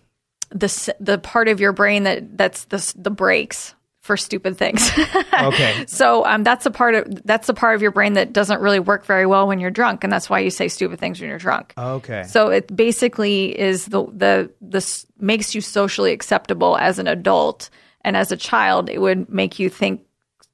[0.51, 3.75] the the part of your brain that that's the the brakes
[4.09, 4.89] for stupid things.
[5.39, 5.85] okay.
[5.87, 8.79] So um, that's a part of that's the part of your brain that doesn't really
[8.79, 11.37] work very well when you're drunk, and that's why you say stupid things when you're
[11.37, 11.73] drunk.
[11.77, 12.23] Okay.
[12.23, 17.69] So it basically is the the this makes you socially acceptable as an adult,
[18.01, 20.01] and as a child, it would make you think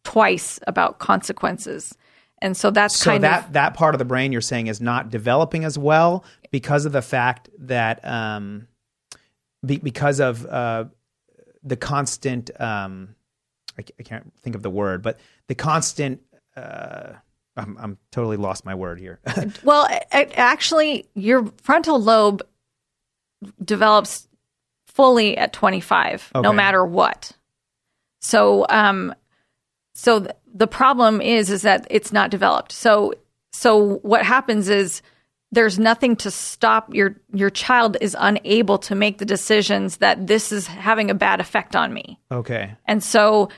[0.04, 1.96] twice about consequences.
[2.46, 4.80] And so that's so kind that of that part of the brain you're saying is
[4.80, 8.68] not developing as well because of the fact that um,
[9.66, 10.86] be, because of uh,
[11.64, 13.16] the constant um,
[13.80, 16.22] I, I can't think of the word, but the constant.
[16.56, 17.14] Uh,
[17.58, 19.20] I'm, I'm totally lost my word here.
[19.64, 22.46] well, a- actually, your frontal lobe
[23.64, 24.28] develops
[24.88, 27.32] fully at 25, no matter what.
[28.20, 29.16] So, um,
[29.94, 32.72] so th- the problem is is that it's not developed.
[32.72, 33.14] So,
[33.54, 35.02] so what happens is
[35.52, 40.52] there's nothing to stop your your child is unable to make the decisions that this
[40.52, 42.20] is having a bad effect on me.
[42.32, 42.74] okay.
[42.86, 43.50] And so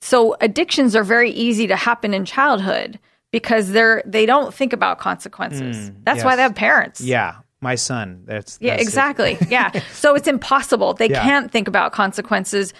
[0.00, 2.98] so addictions are very easy to happen in childhood
[3.32, 5.90] because they're they don't think about consequences.
[5.90, 7.00] Mm, That's why they have parents.
[7.00, 8.22] Yeah, my son.
[8.26, 8.88] That's Yeah, that's it.
[8.88, 9.38] exactly.
[9.48, 9.70] yeah.
[9.92, 10.94] So it's impossible.
[10.94, 11.22] They Yeah.
[11.22, 12.74] can't think about consequences.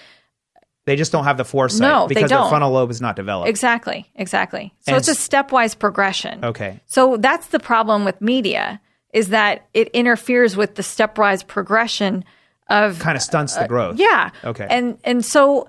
[0.85, 3.49] They just don't have the foresight No, they because their frontal lobe is not developed.
[3.49, 4.05] Exactly.
[4.15, 4.73] Exactly.
[4.81, 6.45] So And it's a stepwise progression.
[6.45, 6.79] Okay.
[6.85, 8.79] So that's the problem with media
[9.11, 12.23] is that it interferes with the stepwise progression
[12.67, 13.97] of Kind of stunts the uh, growth.
[13.97, 14.29] Yeah.
[14.43, 14.67] Okay.
[14.69, 15.67] And and so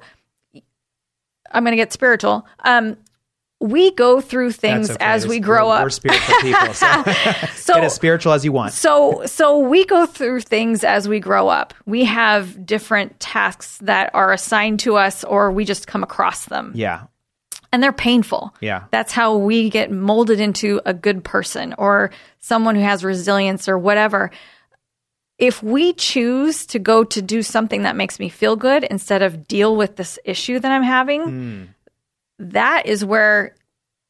[1.51, 2.47] I'm going to get spiritual.
[2.65, 2.97] Um
[3.61, 5.03] we go through things okay.
[5.05, 5.83] as we grow we're, up.
[5.85, 7.03] We're spiritual people, so,
[7.55, 8.73] So- get as spiritual as you want.
[8.75, 11.73] So so we go through things as we grow up.
[11.87, 16.73] We have different tasks that are assigned to us or we just come across them.
[16.75, 17.05] Yeah,
[17.73, 18.55] And they're painful.
[18.61, 18.85] yeah.
[18.91, 23.79] That's how we get molded into a good person or someone who has resilience or
[23.79, 24.31] whatever.
[25.39, 29.47] If we choose to go to do something that makes me feel good instead of
[29.49, 31.63] deal with this issue that I'm having, Hmm.
[32.39, 33.55] That is where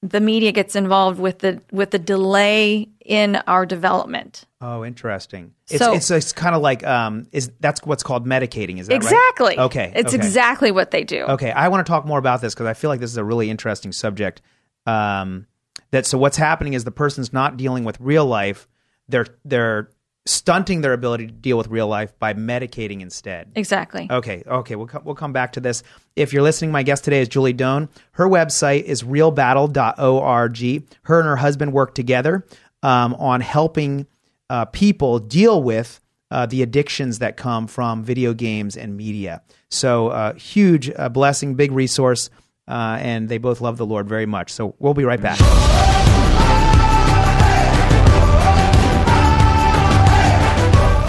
[0.02, 4.44] the media gets involved with the with the delay in our development.
[4.60, 5.52] Oh, interesting.
[5.68, 8.94] It's So- it's, it's kind of like um is that's what's called medicating, is that
[8.94, 9.02] right?
[9.02, 9.58] exactly.
[9.58, 9.92] Okay.
[9.94, 10.16] It's okay.
[10.16, 11.24] exactly what they do.
[11.24, 13.24] Okay, I want to talk more about this because I feel like this is a
[13.24, 14.42] really interesting subject.
[14.86, 15.46] Um,
[15.90, 18.68] that so what's happening is the person's not dealing with real life;
[19.08, 19.88] they're they're
[20.26, 23.50] stunting their ability to deal with real life by medicating instead.
[23.54, 24.08] Exactly.
[24.10, 25.82] Okay, okay, we'll come, we'll come back to this.
[26.16, 27.88] If you're listening, my guest today is Julie Doan.
[28.12, 30.84] Her website is realbattle.org.
[31.02, 32.44] Her and her husband work together
[32.82, 34.06] um, on helping
[34.50, 39.42] uh, people deal with uh, the addictions that come from video games and media.
[39.70, 42.30] So, uh, huge uh, blessing, big resource,
[42.68, 44.52] uh, and they both love the Lord very much.
[44.52, 45.38] So, we'll be right back.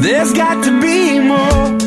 [0.00, 1.78] There's got to be more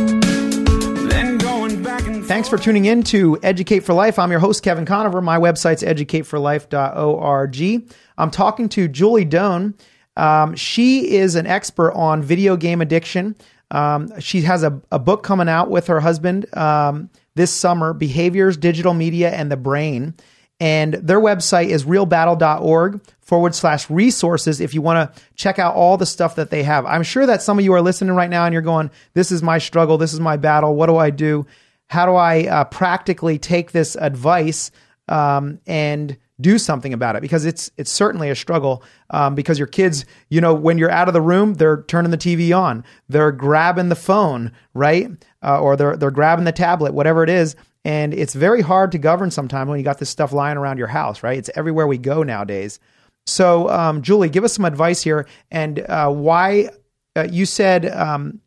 [2.32, 4.18] Thanks for tuning in to Educate for Life.
[4.18, 5.22] I'm your host, Kevin Conover.
[5.22, 7.92] My website's educateforlife.org.
[8.18, 9.74] I'm talking to Julie Doan.
[10.16, 13.36] Um, she is an expert on video game addiction.
[13.70, 18.56] Um, she has a, a book coming out with her husband um, this summer Behaviors,
[18.56, 20.14] Digital Media, and the Brain.
[20.62, 25.98] And their website is realbattle.org forward slash resources if you want to check out all
[25.98, 26.86] the stuff that they have.
[26.86, 29.42] I'm sure that some of you are listening right now and you're going, This is
[29.42, 29.98] my struggle.
[29.98, 30.76] This is my battle.
[30.76, 31.48] What do I do?
[31.88, 34.70] How do I uh, practically take this advice
[35.08, 37.24] um, and do something about it?
[37.24, 38.84] Because it's it's certainly a struggle.
[39.10, 42.20] Um, because your kids, you know, when you're out of the room, they're turning the
[42.20, 45.10] TV on, they're grabbing the phone, right,
[45.42, 48.98] uh, or they're they're grabbing the tablet, whatever it is, and it's very hard to
[48.98, 51.38] govern sometimes when you got this stuff lying around your house, right?
[51.38, 52.80] It's everywhere we go nowadays.
[53.26, 56.70] So, um, Julie, give us some advice here, and uh, why
[57.16, 58.42] uh, you said um,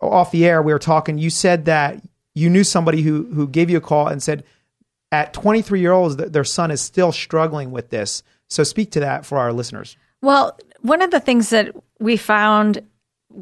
[0.00, 1.18] off the air we were talking.
[1.18, 2.02] You said that
[2.34, 4.44] you knew somebody who who gave you a call and said
[5.10, 8.22] at 23 year olds that their son is still struggling with this.
[8.48, 9.96] So, speak to that for our listeners.
[10.22, 12.82] Well, one of the things that we found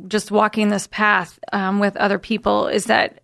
[0.09, 3.20] just walking this path um, with other people is that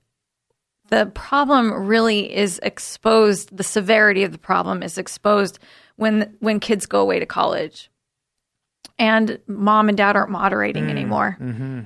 [0.88, 3.56] the problem really is exposed.
[3.56, 5.58] The severity of the problem is exposed
[5.96, 7.90] when when kids go away to college,
[8.98, 11.36] and mom and dad aren't moderating anymore,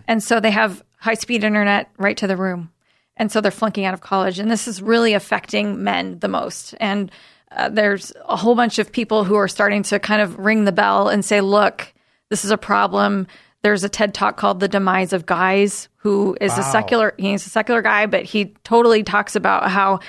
[0.09, 2.71] and so they have high speed internet right to the room,
[3.17, 6.75] and so they're flunking out of college, and this is really affecting men the most.
[6.81, 7.11] And
[7.53, 10.73] uh, there's a whole bunch of people who are starting to kind of ring the
[10.73, 11.93] bell and say, "Look,
[12.29, 13.27] this is a problem."
[13.63, 17.15] There's a TED talk called "The Demise of Guys," who is a secular.
[17.19, 20.01] He's a secular guy, but he totally talks about how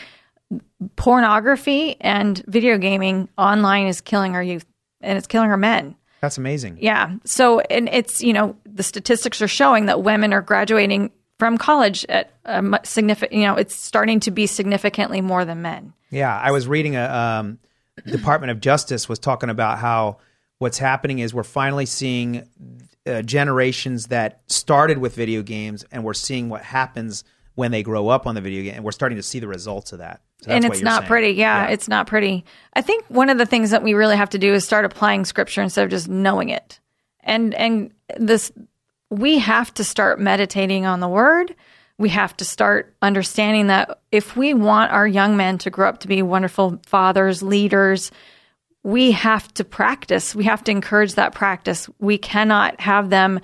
[0.95, 4.65] pornography and video gaming online is killing our youth
[5.01, 5.95] and it's killing our men.
[6.21, 6.77] That's amazing.
[6.79, 7.15] Yeah.
[7.25, 12.05] So, and it's, you know, the statistics are showing that women are graduating from college
[12.07, 15.93] at a significant, you know, it's starting to be significantly more than men.
[16.11, 17.59] Yeah, I was reading a um,
[18.05, 20.17] Department of Justice was talking about how
[20.59, 22.47] what's happening is we're finally seeing
[23.05, 27.23] uh, generations that started with video games, and we're seeing what happens
[27.55, 29.91] when they grow up on the video game, and we're starting to see the results
[29.91, 30.21] of that.
[30.41, 31.07] So and it's not saying.
[31.07, 31.31] pretty.
[31.31, 32.45] Yeah, it's not pretty.
[32.73, 35.25] I think one of the things that we really have to do is start applying
[35.25, 36.79] scripture instead of just knowing it.
[37.21, 38.51] And and this
[39.11, 41.55] we have to start meditating on the word.
[41.99, 45.99] We have to start understanding that if we want our young men to grow up
[45.99, 48.11] to be wonderful fathers, leaders,
[48.83, 50.33] we have to practice.
[50.33, 51.89] We have to encourage that practice.
[51.99, 53.39] We cannot have them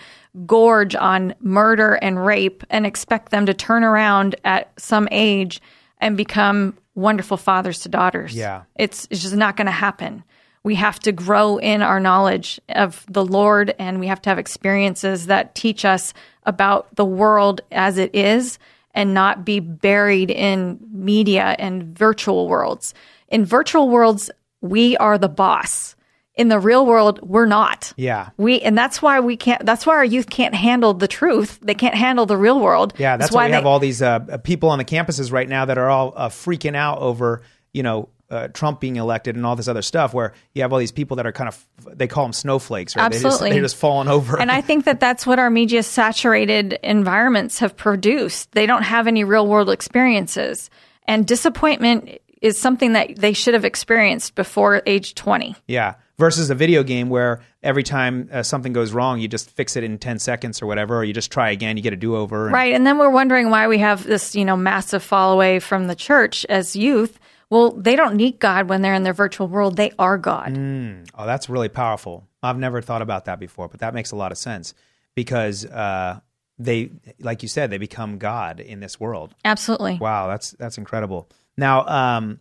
[0.45, 5.61] gorge on murder and rape and expect them to turn around at some age
[5.99, 8.35] and become wonderful fathers to daughters.
[8.35, 8.63] Yeah.
[8.77, 10.23] It's, it's just not going to happen.
[10.63, 14.39] We have to grow in our knowledge of the Lord and we have to have
[14.39, 16.13] experiences that teach us
[16.43, 18.57] about the world as it is
[18.93, 22.95] and not be buried in media and virtual worlds.
[23.29, 24.31] In virtual worlds,
[24.61, 25.95] we are the boss.
[26.35, 27.93] In the real world, we're not.
[27.97, 28.29] Yeah.
[28.37, 29.65] We and that's why we can't.
[29.65, 31.57] That's why our youth can't handle the truth.
[31.63, 32.93] They can't handle the real world.
[32.99, 35.49] Yeah, that's It's why we they- have all these uh, people on the campuses right
[35.49, 37.41] now that are all uh, freaking out over,
[37.73, 40.13] you know, uh, Trump being elected and all this other stuff.
[40.13, 41.65] Where you have all these people that are kind of,
[41.97, 43.09] they call them snowflakes, right?
[43.09, 43.49] They Absolutely.
[43.49, 44.39] just, they're just falling over.
[44.39, 48.51] And I think that that's what our media saturated environments have produced.
[48.51, 50.69] They don't have any real world experiences.
[51.07, 55.55] And disappointment is something that they should have experienced before age 20.
[55.67, 55.95] Yeah.
[56.17, 59.83] Versus a video game where every time uh, something goes wrong, you just fix it
[59.83, 62.45] in 10 seconds or whatever, or you just try again, you get a do over.
[62.45, 62.73] Right.
[62.73, 65.95] And then we're wondering why we have this, you know, massive fall away from the
[65.95, 67.19] church as youth.
[67.49, 69.77] Well, they don't need God when they're in their virtual world.
[69.77, 70.53] They are God.
[70.55, 71.07] Mm.
[71.15, 72.27] Oh, that's really powerful.
[72.43, 74.73] I've never thought about that before, but that makes a lot of sense
[75.15, 76.19] because uh,
[76.59, 79.33] they, like you said, they become God in this world.
[79.45, 79.97] Absolutely.
[79.97, 81.29] Wow, that's that's incredible.
[81.57, 82.39] Now, um,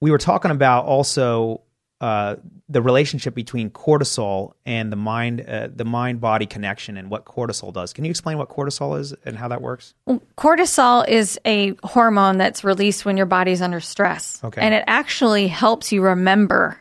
[0.00, 1.62] we were talking about also
[2.00, 2.36] uh,
[2.68, 7.72] the relationship between cortisol and the mind, uh, the mind body connection, and what cortisol
[7.72, 7.92] does.
[7.92, 9.94] Can you explain what cortisol is and how that works?
[10.06, 14.42] Well, cortisol is a hormone that's released when your body's under stress.
[14.44, 14.60] Okay.
[14.60, 16.78] And it actually helps you remember.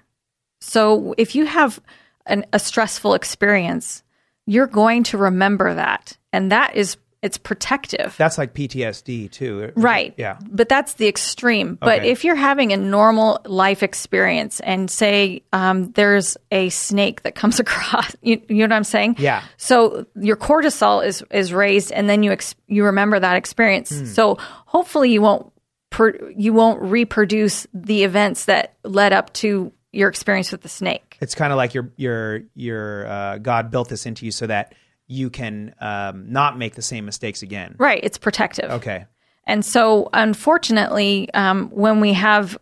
[0.61, 1.79] So if you have
[2.25, 4.03] an, a stressful experience,
[4.45, 6.17] you're going to remember that.
[6.31, 8.13] And that is, it's protective.
[8.17, 9.71] That's like PTSD too.
[9.75, 10.13] Right.
[10.17, 10.37] Yeah.
[10.51, 11.75] But that's the extreme.
[11.75, 12.11] But Okay.
[12.11, 17.59] if you're having a normal life experience and say um, there's a snake that comes
[17.65, 19.15] across, you, you know what I'm saying?
[19.17, 19.41] Yeah.
[19.57, 23.89] So your cortisol is is raised, and then you ex- you remember that experience.
[23.97, 24.05] Hmm.
[24.05, 25.51] So hopefully you won't
[25.89, 31.17] per- you won't reproduce the events that led up to your experience with the snake.
[31.21, 34.73] It's kind of like your your your uh, God built this into you so that
[35.07, 37.75] you can um, not make the same mistakes again.
[37.77, 37.99] Right.
[38.03, 38.71] It's protective.
[38.71, 39.05] Okay.
[39.45, 42.57] And so, unfortunately, um, when we have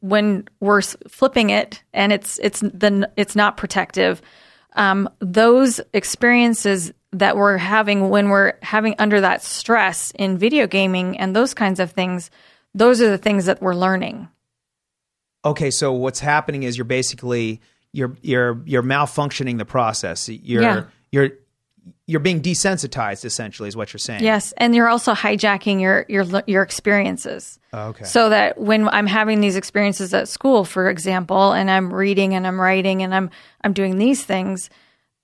[0.00, 4.20] when we're flipping it and it's it's the it's not protective,
[4.74, 11.18] um, those experiences that we're having when we're having under that stress in video gaming
[11.18, 12.30] and those kinds of things,
[12.74, 14.28] those are the things that we're learning.
[15.44, 17.60] Okay, so what's happening is you're basically
[17.92, 20.28] you're you're you're malfunctioning the process.
[20.28, 20.84] You're Yeah.
[21.12, 21.30] you're
[22.06, 24.22] you're being desensitized essentially is what you're saying.
[24.22, 27.58] Yes, and you're also hijacking your your your experiences.
[27.72, 28.04] Oh, Okay.
[28.04, 32.46] So that when I'm having these experiences at school, for example, and I'm reading and
[32.46, 33.30] I'm writing and I'm
[33.62, 34.70] I'm doing these things,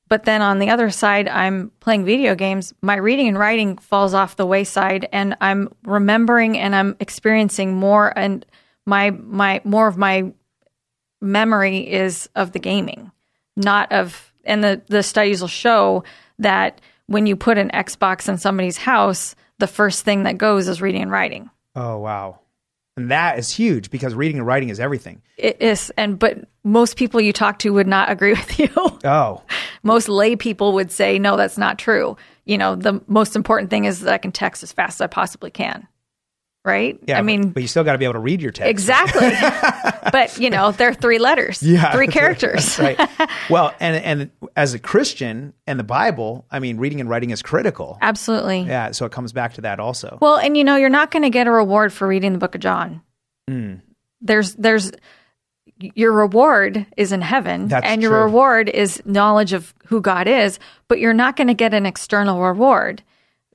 [0.09, 4.15] but then on the other side I'm playing video games, my reading and writing falls
[4.15, 8.45] off the wayside and I'm remembering and I'm experiencing more and
[8.87, 10.33] my my more of my
[11.21, 13.11] memory is of the gaming,
[13.57, 16.05] not of and the the studies will show
[16.39, 20.83] that when you put an Xbox in somebody's house, the first thing that goes is
[20.83, 21.51] reading and writing.
[21.77, 22.41] Oh wow.
[22.97, 25.21] And that is huge because reading and writing is everything.
[25.37, 28.71] It is, and but most people you talk to would not agree with you.
[28.77, 29.43] Oh.
[29.83, 32.17] most lay people would say, no, that's not true.
[32.45, 35.07] You know, the most important thing is that I can text as fast as I
[35.09, 35.89] possibly can.
[36.65, 36.99] Right?
[37.07, 37.19] Yeah.
[37.19, 38.71] I mean, but you still got to be able to read your text.
[38.71, 39.31] exactly.
[40.13, 42.79] but, you know, they're three letters, Yeah, three characters.
[42.79, 42.99] Right.
[43.51, 47.43] well, and and as a Christian and the Bible, I mean, reading and writing is
[47.43, 47.99] critical.
[48.01, 48.61] Absolutely.
[48.63, 50.17] Yeah, so it comes back to that also.
[50.23, 52.55] Well, and you know, you're not going to get a reward for reading the book
[52.55, 53.03] of John.
[53.51, 53.83] Mm.
[54.23, 54.91] There's, there's,
[55.77, 58.23] your reward is in heaven, That's and your true.
[58.23, 60.59] reward is knowledge of who God is,
[60.89, 63.03] but you're not going to get an external reward.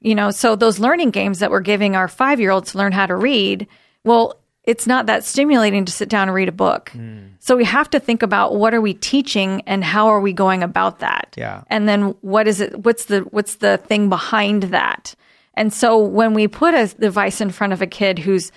[0.01, 2.91] You know, so those learning games that we're giving our five year olds to learn
[2.91, 3.67] how to read,
[4.03, 6.91] well, it's not that stimulating to sit down and read a book.
[6.93, 7.31] Mm.
[7.39, 10.63] So we have to think about what are we teaching and how are we going
[10.63, 11.33] about that?
[11.37, 11.63] Yeah.
[11.67, 15.15] And then what is it what's the what's the thing behind that?
[15.55, 18.51] And so when we put a device in front of a kid who's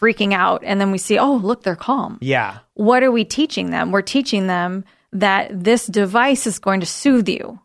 [0.00, 2.18] freaking out and then we see, oh, look, they're calm.
[2.20, 2.58] Yeah.
[2.74, 3.92] What are we teaching them?
[3.92, 7.60] We're teaching them that this device is going to soothe you,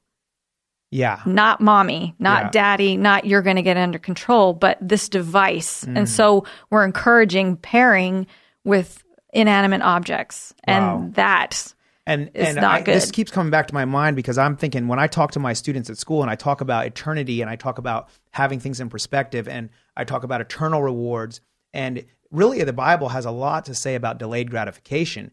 [0.95, 1.21] Yeah.
[1.25, 2.49] not mommy, not Yeah.
[2.51, 5.83] daddy, not you're going to get under control, but this device.
[5.83, 5.97] Mm.
[5.97, 8.27] And so we're encouraging pairing
[8.63, 10.53] with inanimate objects.
[10.67, 11.01] Wow.
[11.03, 11.73] And that
[12.07, 12.95] and not I, good.
[12.95, 15.53] this keeps coming back to my mind because I'm thinking when I talk to my
[15.53, 18.89] students at school and I talk about eternity and I talk about having things in
[18.89, 21.41] perspective and I talk about eternal rewards
[21.73, 25.31] and really the Bible has a lot to say about delayed gratification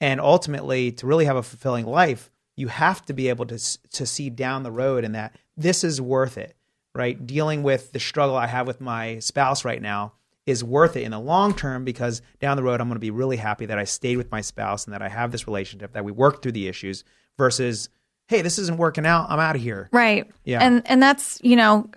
[0.00, 3.58] and ultimately to really have a fulfilling life you have to be able to
[3.90, 6.54] to see down the road and that this is worth it
[6.94, 10.12] right dealing with the struggle I have with my spouse right now
[10.46, 13.10] is worth it in the long term because down the road I'm going to be
[13.10, 16.04] really happy that I stayed with my spouse and that I have this relationship that
[16.04, 17.04] we worked through the issues
[17.38, 17.88] versus
[18.28, 20.30] hey this isn't working out I'm out of here Right.
[20.44, 20.60] Yeah.
[20.60, 21.90] And and that's, you know,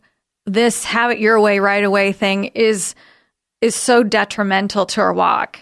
[0.46, 2.96] this have it your way right away thing is
[3.60, 5.60] is so detrimental to our walk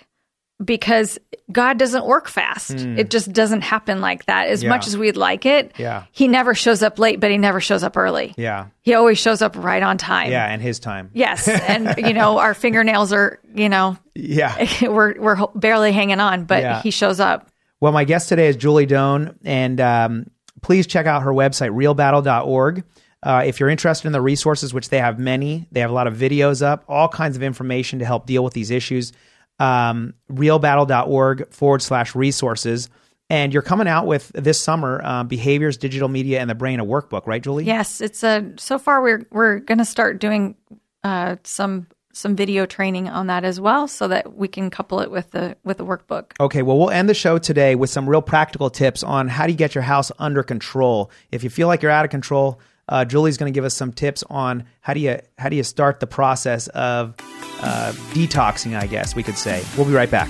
[0.64, 1.20] because
[1.52, 2.80] God doesn't work fast.
[2.80, 2.98] Hmm.
[2.98, 4.48] It just doesn't happen like that.
[4.48, 4.70] As Yeah.
[4.70, 6.04] much as we'd like it, Yeah.
[6.12, 8.34] he never shows up late, but he never shows up early.
[8.38, 10.32] yeah He always shows up right on time.
[10.32, 15.20] yeah and his time Yes, and you know our fingernails are, you know, yeah we're
[15.20, 16.82] we're barely hanging on, but Yeah.
[16.82, 17.50] he shows up.
[17.82, 20.28] Well, my guest today is Julie Doan, and um,
[20.62, 22.84] please check out her website, realbattle.org.
[23.22, 26.08] Uh, if you're interested in the resources, which they have many, they have a lot
[26.08, 29.12] of videos up, all kinds of information to help deal with these issues.
[29.60, 32.90] Um, realbattle.org forward slash resources.
[33.30, 36.86] And you're coming out with this summer uh, Behaviors, Digital Media, and the Brain, a
[36.86, 37.64] workbook, right, Julie?
[37.64, 38.52] Yes, it's a.
[38.58, 40.56] So far, we're we're going to start doing
[41.04, 45.10] uh, some some video training on that as well, so that we can couple it
[45.10, 46.34] with the with the workbook.
[46.40, 49.52] Okay, well, we'll end the show today with some real practical tips on how do
[49.52, 51.10] you get your house under control.
[51.32, 53.92] If you feel like you're out of control, uh, Julie's going to give us some
[53.92, 57.16] tips on how do you how do you start the process of
[57.62, 58.78] uh, detoxing.
[58.78, 59.64] I guess we could say.
[59.78, 60.30] We'll be right back.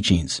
[0.00, 0.40] teachings.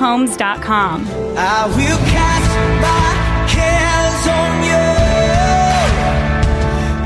[0.01, 1.07] conoverhomes.com.
[1.37, 3.13] I will cast my
[3.53, 4.63] cares on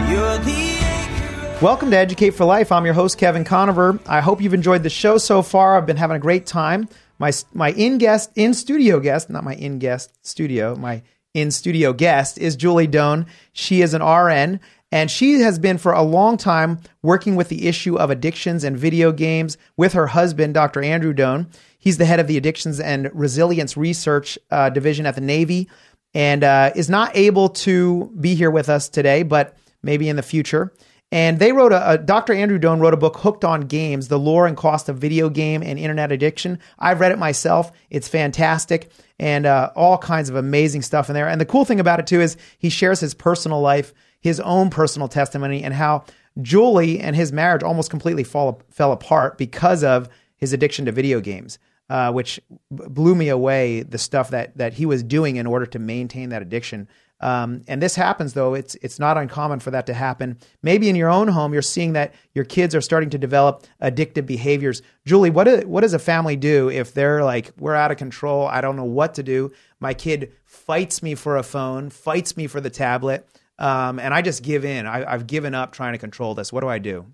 [0.07, 0.15] you.
[0.15, 2.71] You're the Welcome to Educate for Life.
[2.71, 3.99] I'm your host Kevin Conover.
[4.07, 5.77] I hope you've enjoyed the show so far.
[5.77, 6.87] I've been having a great time.
[7.19, 11.01] My my in guest in studio guest, not my in guest studio, my
[11.33, 13.25] in studio guest is Julie Doan.
[13.51, 17.67] She is an RN and she has been for a long time working with the
[17.67, 20.81] issue of addictions and video games with her husband, Dr.
[20.81, 21.47] Andrew Doan.
[21.86, 25.69] He's the head of the Addictions and Resilience Research uh, Division at the Navy
[26.15, 30.23] and uh, is not able to be here with us today, but maybe in the
[30.23, 30.73] future.
[31.11, 32.33] And they wrote a, a Dr.
[32.33, 35.61] Andrew Doan wrote a book, Hooked on Games: The Lure and Cost of Video Game
[35.61, 36.57] and Internet Addiction.
[36.79, 41.29] I've read it myself; it's fantastic, and uh, all kinds of amazing stuff in there.
[41.29, 44.71] And the cool thing about it too is he shares his personal life, his own
[44.71, 46.03] personal testimony, and how
[46.41, 51.21] Julie and his marriage almost completely fall, fell apart because of his addiction to video
[51.21, 51.59] games
[51.89, 52.39] uh, which
[52.71, 53.83] blew me away.
[53.83, 56.88] The stuff that that he was doing in order to maintain that addiction.
[57.21, 60.38] Um, and this happens though; it's it's not uncommon for that to happen.
[60.61, 64.25] Maybe in your own home, you're seeing that your kids are starting to develop addictive
[64.25, 64.81] behaviors.
[65.05, 68.47] Julie, what do, what does a family do if they're like, we're out of control?
[68.47, 69.53] I don't know what to do.
[69.79, 73.27] My kid fights me for a phone, fights me for the tablet,
[73.59, 74.86] um, and I just give in.
[74.86, 76.51] I, I've given up trying to control this.
[76.51, 77.05] What do I do?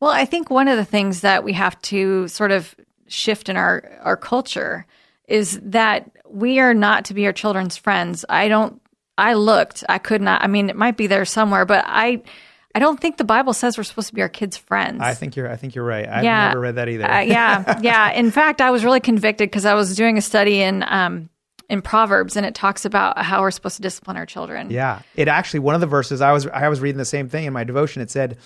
[0.00, 2.74] Well, I think one of the things that we have to sort of
[3.08, 4.86] shift in our our culture
[5.28, 8.24] is that we are not to be our children's friends.
[8.28, 8.80] I don't
[9.18, 10.42] I looked, I could not.
[10.42, 12.22] I mean, it might be there somewhere, but I
[12.74, 15.00] I don't think the Bible says we're supposed to be our kids' friends.
[15.02, 15.50] I think you're.
[15.50, 16.08] I think you're right.
[16.08, 16.48] I've Yeah.
[16.48, 17.04] never read that either.
[17.10, 18.12] Uh, yeah, yeah.
[18.12, 21.28] In fact, I was really convicted because I was doing a study in um,
[21.68, 24.70] in Proverbs, and it talks about how we're supposed to discipline our children.
[24.70, 27.44] Yeah, it actually one of the verses I was I was reading the same thing
[27.44, 28.00] in my devotion.
[28.00, 28.38] It said,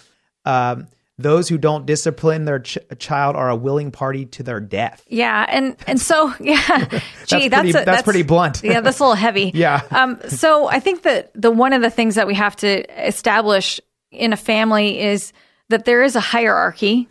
[0.44, 0.88] um,
[1.18, 5.46] "Those who don't discipline their ch- child are a willing party to their death." Yeah,
[5.48, 6.88] and and so yeah,
[7.26, 8.62] gee, That's that's pretty- a, that's pretty blunt.
[8.62, 9.50] yeah, that's a little heavy.
[9.54, 9.80] Yeah.
[9.90, 10.18] Um.
[10.28, 14.32] So I think that the one of the things that we have to establish in
[14.32, 15.32] a family is
[15.68, 17.08] that there is a hierarchy,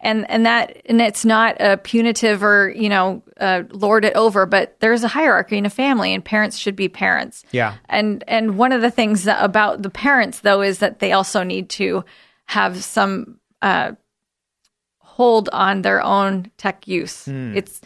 [0.00, 4.46] and and that and it's not a punitive or you know uh, lord it over,
[4.46, 7.44] but there is a hierarchy in a family, and parents should be parents.
[7.52, 7.74] Yeah.
[7.88, 11.42] And and one of the things that, about the parents though is that they also
[11.44, 12.04] need to
[12.46, 13.92] have some uh,
[14.98, 17.24] hold on their own tech use.
[17.24, 17.56] Hmm.
[17.56, 17.80] It's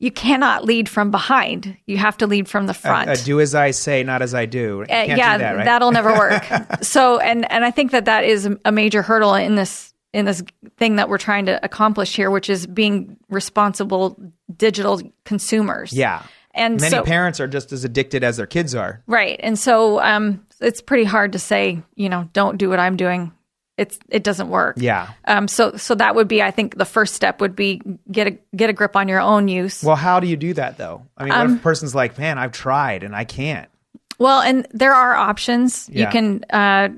[0.00, 1.76] you cannot lead from behind.
[1.86, 3.08] You have to lead from the front.
[3.08, 4.82] Uh, uh, do as I say, not as I do.
[4.82, 5.80] Uh, Can't yeah, do that, right?
[5.80, 6.42] will never work.
[6.82, 10.42] so, and and I think that that is a major hurdle in this in this
[10.78, 14.16] thing that we're trying to accomplish here, which is being responsible
[14.56, 15.92] digital consumers.
[15.92, 16.24] yeah.
[16.52, 19.04] and many so, parents are just as addicted as their kids are.
[19.06, 19.38] Right.
[19.40, 23.32] And so um, it's pretty hard to say, you know, don't do what I'm doing.
[23.80, 24.76] It's it doesn't work.
[24.78, 25.08] Yeah.
[25.24, 27.80] Um, so so that would be, I think, the first step would be
[28.12, 29.82] get a get a grip on your own use.
[29.82, 31.06] Well, how do you do that though?
[31.16, 33.70] I mean, what if Um, a person's like, "Man, I've tried and I can't."
[34.18, 35.88] Well, and there are options.
[35.90, 36.04] Yeah.
[36.04, 36.44] You can.
[36.50, 36.88] Uh,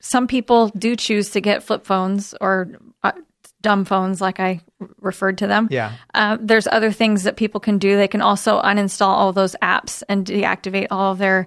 [0.00, 2.72] some people do choose to get flip phones or
[3.04, 3.12] uh,
[3.60, 4.60] dumb phones, like I
[5.00, 5.68] referred to them.
[5.70, 5.92] Yeah.
[6.12, 7.96] Uh, there's other things that people can do.
[7.96, 11.46] They can also uninstall all those apps and deactivate all of their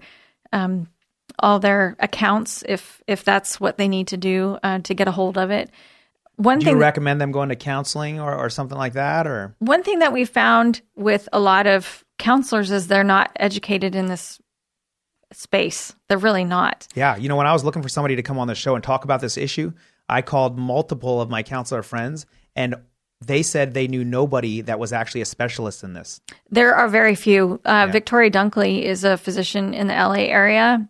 [0.53, 0.87] um,
[1.39, 5.11] all their accounts if if that's what they need to do uh, to get a
[5.11, 5.69] hold of it.
[6.37, 9.25] One Do thing you recommend them going to counseling or, or something like that?
[9.25, 13.95] Or One thing that we found with a lot of counselors is they're not educated
[13.95, 14.39] in this
[15.31, 15.95] space.
[16.07, 16.87] They're really not.
[16.95, 18.83] yeah, you know, when I was looking for somebody to come on the show and
[18.83, 19.71] talk about this issue,
[20.09, 22.25] I called multiple of my counselor friends,
[22.55, 22.75] and
[23.25, 26.21] they said they knew nobody that was actually a specialist in this.
[26.49, 27.59] There are very few.
[27.65, 30.87] Uh, Victoria Dunckley is a physician in the LA area,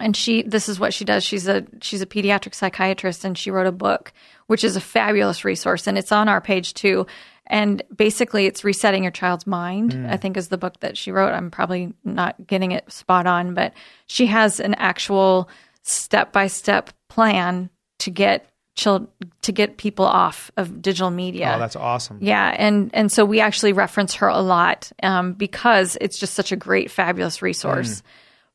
[0.00, 1.24] and she this is what she does.
[1.24, 4.12] She's a she's a pediatric psychiatrist, and she wrote a book,
[4.46, 7.06] which is a fabulous resource, and it's on our page too.
[7.46, 9.92] And basically, it's resetting your child's mind.
[9.92, 10.10] Mm.
[10.10, 11.32] I think is the book that she wrote.
[11.32, 13.72] I'm probably not getting it spot on, but
[14.06, 15.48] she has an actual
[15.82, 17.70] step by step plan
[18.00, 19.10] to get chil-
[19.42, 21.52] to get people off of digital media.
[21.56, 22.18] Oh, that's awesome.
[22.20, 26.52] Yeah, and and so we actually reference her a lot um, because it's just such
[26.52, 28.02] a great, fabulous resource.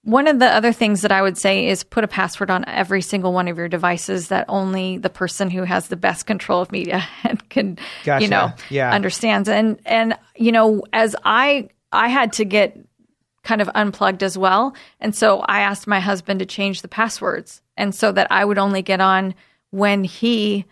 [0.04, 3.01] One of the other things that I would say is put a password on every
[3.01, 6.72] single one of your devices that only the person who has the best control of
[6.74, 8.24] media and can, Gotcha.
[8.24, 8.91] you know, Yeah.
[8.91, 9.47] understands.
[9.47, 12.78] And and you know, as I I had to get
[13.43, 17.62] kind of unplugged as well, and so I asked my husband to change the passwords,
[17.78, 19.34] and so that I would only get on
[19.72, 20.66] when he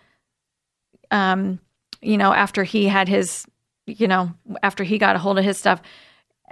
[1.09, 1.59] um,
[2.01, 3.45] you know, after he had his,
[3.85, 4.31] you know,
[4.63, 5.81] after he got a hold of his stuff.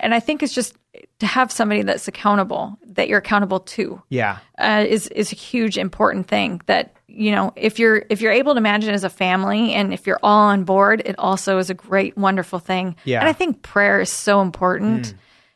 [0.01, 0.75] And I think it's just
[1.19, 4.37] to have somebody that's accountable, that you're accountable to, Yeah.
[4.57, 6.61] uh, is is a huge important thing.
[6.65, 9.93] That you know, if you're if you're able to manage it as a family, and
[9.93, 12.95] if you're all on board, it also is a great, wonderful thing.
[13.03, 13.19] Yeah.
[13.19, 15.13] And I think prayer is so important.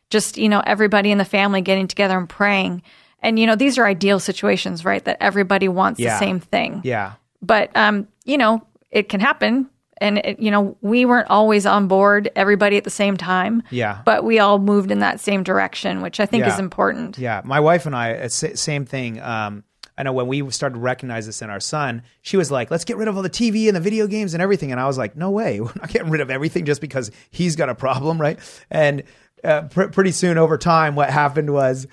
[0.10, 2.82] Just you know, everybody in the family getting together and praying.
[3.22, 5.04] And you know, these are ideal situations, right?
[5.06, 6.14] That everybody wants Yeah.
[6.14, 7.14] the same thing Yeah.
[7.42, 9.70] but um, you know, it can happen.
[10.04, 13.64] And it, you know, we weren't always on board, everybody at the same time.
[13.72, 14.02] Yeah.
[14.06, 16.54] But we all moved in that same direction, which I think Yeah.
[16.54, 17.18] is important.
[17.18, 19.22] Yeah, my wife and I, same thing.
[19.22, 19.64] Um,
[19.98, 22.84] I know when we started to recognize this in our son, she was like, "Let's
[22.84, 24.98] get rid of all the TV and the video games and everything." And I was
[24.98, 28.20] like, "No way, we're not getting rid of everything just because he's got a problem,
[28.20, 28.40] right?"
[28.72, 29.04] And
[29.44, 31.86] uh, pr- pretty soon, over time, what happened was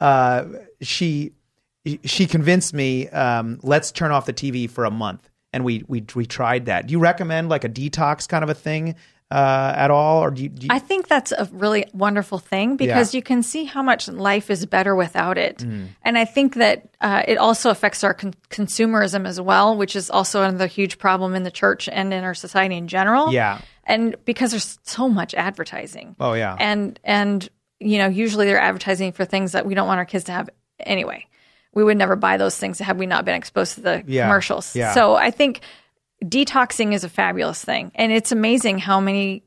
[0.00, 0.44] uh,
[0.82, 1.32] she
[2.04, 6.04] she convinced me, um, "Let's turn off the TV for a month." And we we
[6.14, 6.86] we tried that.
[6.86, 8.94] Do you recommend like a detox kind of a thing
[9.30, 10.50] uh, at all, or do you?
[10.50, 13.18] Do you I think that's a really wonderful thing because Yeah.
[13.18, 15.56] you can see how much life is better without it.
[15.58, 15.88] Mm.
[16.02, 20.10] And I think that uh, it also affects our con- consumerism as well, which is
[20.10, 23.32] also another huge problem in the church and in our society in general.
[23.32, 23.60] Yeah.
[23.84, 26.16] And because there's so much advertising.
[26.20, 26.54] Oh yeah.
[26.60, 27.48] and and
[27.80, 30.50] you know usually they're advertising for things that we don't want our kids to have
[30.80, 31.24] anyway
[31.76, 34.24] we would never buy those things had we not been exposed to the Yeah.
[34.26, 34.92] commercials Yeah.
[34.92, 35.60] so i think
[36.24, 39.44] detoxing is a fabulous thing and it's amazing how many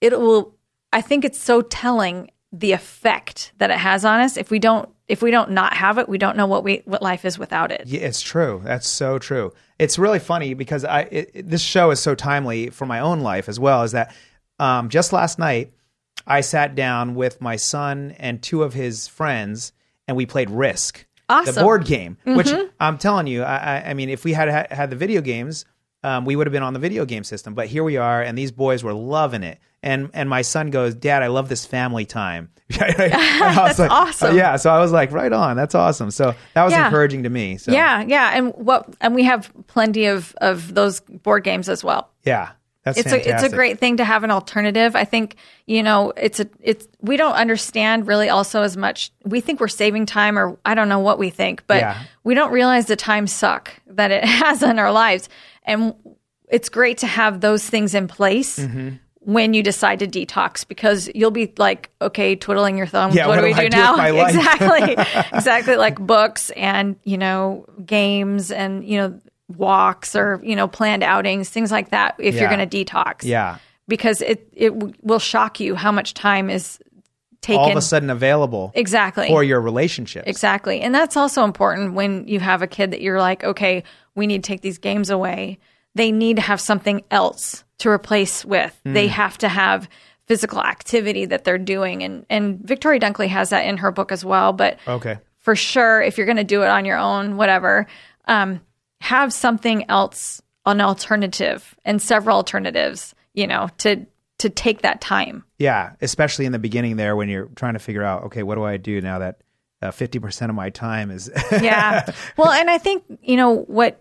[0.00, 0.54] it will
[0.92, 4.88] i think it's so telling the effect that it has on us if we don't
[5.08, 7.70] if we don't not have it we don't know what we what life is without
[7.72, 8.60] it Yeah, it's true.
[8.64, 9.52] That's so true.
[9.78, 13.20] It's really funny because I it, it- this show is so timely for my own
[13.20, 13.82] life as well.
[13.84, 14.14] Is that
[14.58, 15.72] um, just last night
[16.26, 19.72] I sat down with my son and two of his friends
[20.06, 22.16] and we played Risk, the board game.
[22.24, 22.70] Which Mhm.
[22.80, 25.64] I'm telling you, I, I, I mean, if we had had, the video games,
[26.02, 27.54] um, we would have been on the video game system.
[27.54, 29.58] But here we are, and these boys were loving it.
[29.82, 32.50] And and my son goes, Dad, I love this family time.
[32.80, 32.82] And
[33.14, 34.36] I was That's awesome.
[34.36, 36.10] yeah, so I was like, right on, that's awesome.
[36.10, 36.86] So that was Yeah.
[36.86, 37.56] encouraging to me.
[37.58, 41.84] So yeah yeah and what and we have plenty of of those board games as
[41.84, 42.50] well Yeah,
[42.88, 43.32] that's it's fantastic.
[43.32, 44.96] a it's a great thing to have an alternative.
[44.96, 45.36] I think
[45.66, 49.10] you know it's a it's we don't understand really also as much.
[49.24, 52.02] We think we're saving time, or I don't know what we think, but Yeah.
[52.24, 55.28] we don't realize the time suck that it has on our lives,
[55.64, 55.94] and
[56.48, 58.58] it's great to have those things in place.
[58.58, 58.88] Mm-hmm.
[59.20, 63.14] When you decide to detox, because you'll be like, okay, twiddling your thumbs.
[63.14, 63.90] Yeah, what, do we do I do do now?
[63.92, 64.34] with my life?
[64.34, 64.92] exactly,
[65.38, 65.76] exactly.
[65.76, 69.20] Like books and you know games and you know
[69.56, 72.14] walks or you know planned outings, things like that.
[72.18, 76.14] If you're going to detox, Yeah, because it it w- will shock you how much
[76.14, 76.78] time is
[77.40, 77.60] taken.
[77.60, 79.28] all of a sudden available Exactly.
[79.28, 80.80] for your relationship Exactly.
[80.80, 83.84] And that's also important when you have a kid that you're like, okay,
[84.16, 85.58] we need to take these games away.
[85.94, 88.78] They need to have something else to replace with.
[88.84, 88.94] Mm.
[88.94, 89.88] They have to have
[90.26, 92.02] physical activity that they're doing.
[92.02, 94.52] And, and Victoria Dunckley has that in her book as well.
[94.52, 95.18] But Okay.
[95.38, 97.86] for sure, if you're going to do it on your own, whatever,
[98.26, 98.60] um,
[99.00, 104.06] have something else, an alternative and several alternatives, you know, to,
[104.38, 105.44] to take that time.
[105.58, 108.64] Yeah, especially in the beginning there when you're trying to figure out, okay, what do
[108.64, 109.40] I do now that
[109.80, 112.10] uh, fifty percent of my time is yeah.
[112.36, 113.96] Well, and I think, you know, what,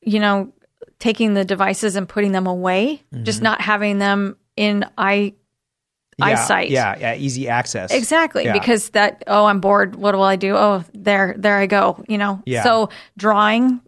[0.00, 0.52] you know,
[0.98, 3.44] taking the devices and putting them away, just Mhm.
[3.44, 5.34] not having them in eye
[6.18, 6.70] yeah, eyesight.
[6.70, 7.92] Yeah, yeah, easy access.
[7.92, 8.44] Exactly.
[8.44, 8.54] Yeah.
[8.54, 9.96] Because that, oh, I'm bored.
[9.96, 10.56] What will I do?
[10.56, 12.02] Oh, there, there I go.
[12.08, 12.42] You know?
[12.46, 12.62] Yeah.
[12.62, 13.80] So drawing,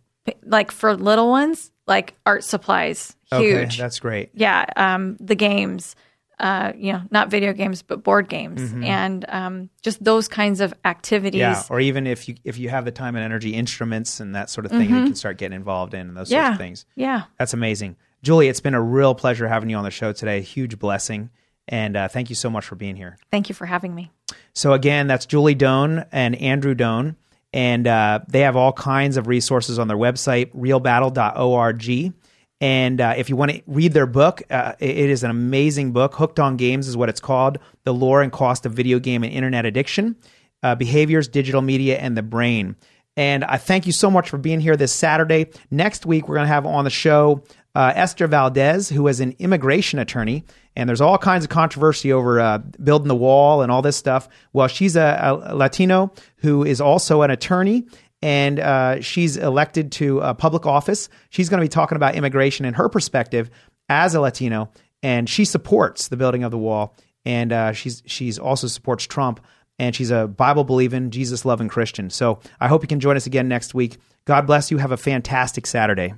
[0.44, 3.78] like for little ones, like art supplies, Okay, huge.
[3.78, 4.30] that's great.
[4.34, 5.96] Yeah, um, the games,
[6.38, 8.84] uh, you know, not video games, but board games, Mhm.
[8.84, 11.40] and um, just those kinds of activities.
[11.40, 14.48] Yeah, or even if you if you have the time and energy, instruments and that
[14.50, 15.06] sort of thing, you Mhm.
[15.06, 16.84] can start getting involved in and those sorts of things.
[16.94, 17.22] yeah.
[17.38, 18.48] that's amazing, Julie.
[18.48, 20.38] It's been a real pleasure having you on the show today.
[20.38, 21.30] A Huge blessing,
[21.66, 23.16] and uh, thank you so much for being here.
[23.30, 24.10] Thank you for having me.
[24.54, 27.16] So again, that's Julie Doan and Andrew Doan,
[27.52, 32.14] and uh, they have all kinds of resources on their website, realbattle.org.
[32.60, 36.14] And uh, if you want to read their book, uh, it is an amazing book.
[36.14, 39.32] Hooked on Games is what it's called: The Lure and Cost of Video Game and
[39.32, 40.16] Internet Addiction,
[40.62, 42.76] uh, Behaviors, Digital Media, and the Brain.
[43.16, 45.50] And I thank you so much for being here this Saturday.
[45.70, 47.42] Next week, we're going to have on the show
[47.78, 50.42] uh, Esther Valdez, who is an immigration attorney.
[50.74, 54.28] And there's all kinds of controversy over uh, building the wall and all this stuff.
[54.52, 57.86] Well, she's a, a Latino who is also an attorney,
[58.20, 61.08] and uh, she's elected to a public office.
[61.30, 63.48] She's going to be talking about immigration and her perspective
[63.88, 64.72] as a Latino,
[65.04, 66.96] and she supports the building of the wall.
[67.24, 69.38] And uh, she's she's also supports Trump,
[69.78, 72.10] and she's a Bible believing, Jesus loving Christian.
[72.10, 73.98] So I hope you can join us again next week.
[74.24, 74.78] God bless you.
[74.78, 76.14] Have a fantastic Saturday.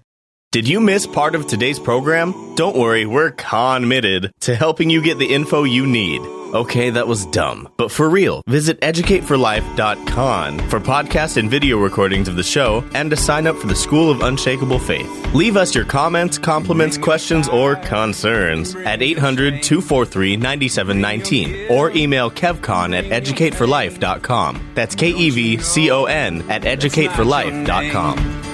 [0.52, 2.56] Did you miss part of today's program?
[2.56, 6.20] Don't worry, we're committed to helping you get the info you need.
[6.22, 7.68] Okay, that was dumb.
[7.76, 13.16] But for real, visit educateforlife.com for podcast and video recordings of the show and to
[13.16, 15.08] sign up for the School of Unshakable Faith.
[15.36, 22.92] Leave us your comments, compliments, questions, or concerns at 800 243 9719 or email kevcon
[22.92, 24.72] at educateforlife.com.
[24.74, 28.49] That's K E V C O N at educateforlife.com.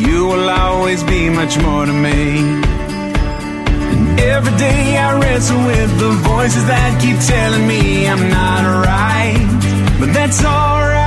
[0.00, 2.38] You will always be much more to me.
[3.92, 10.00] And every day I wrestle with the voices that keep telling me I'm not right,
[10.00, 11.01] But that's alright.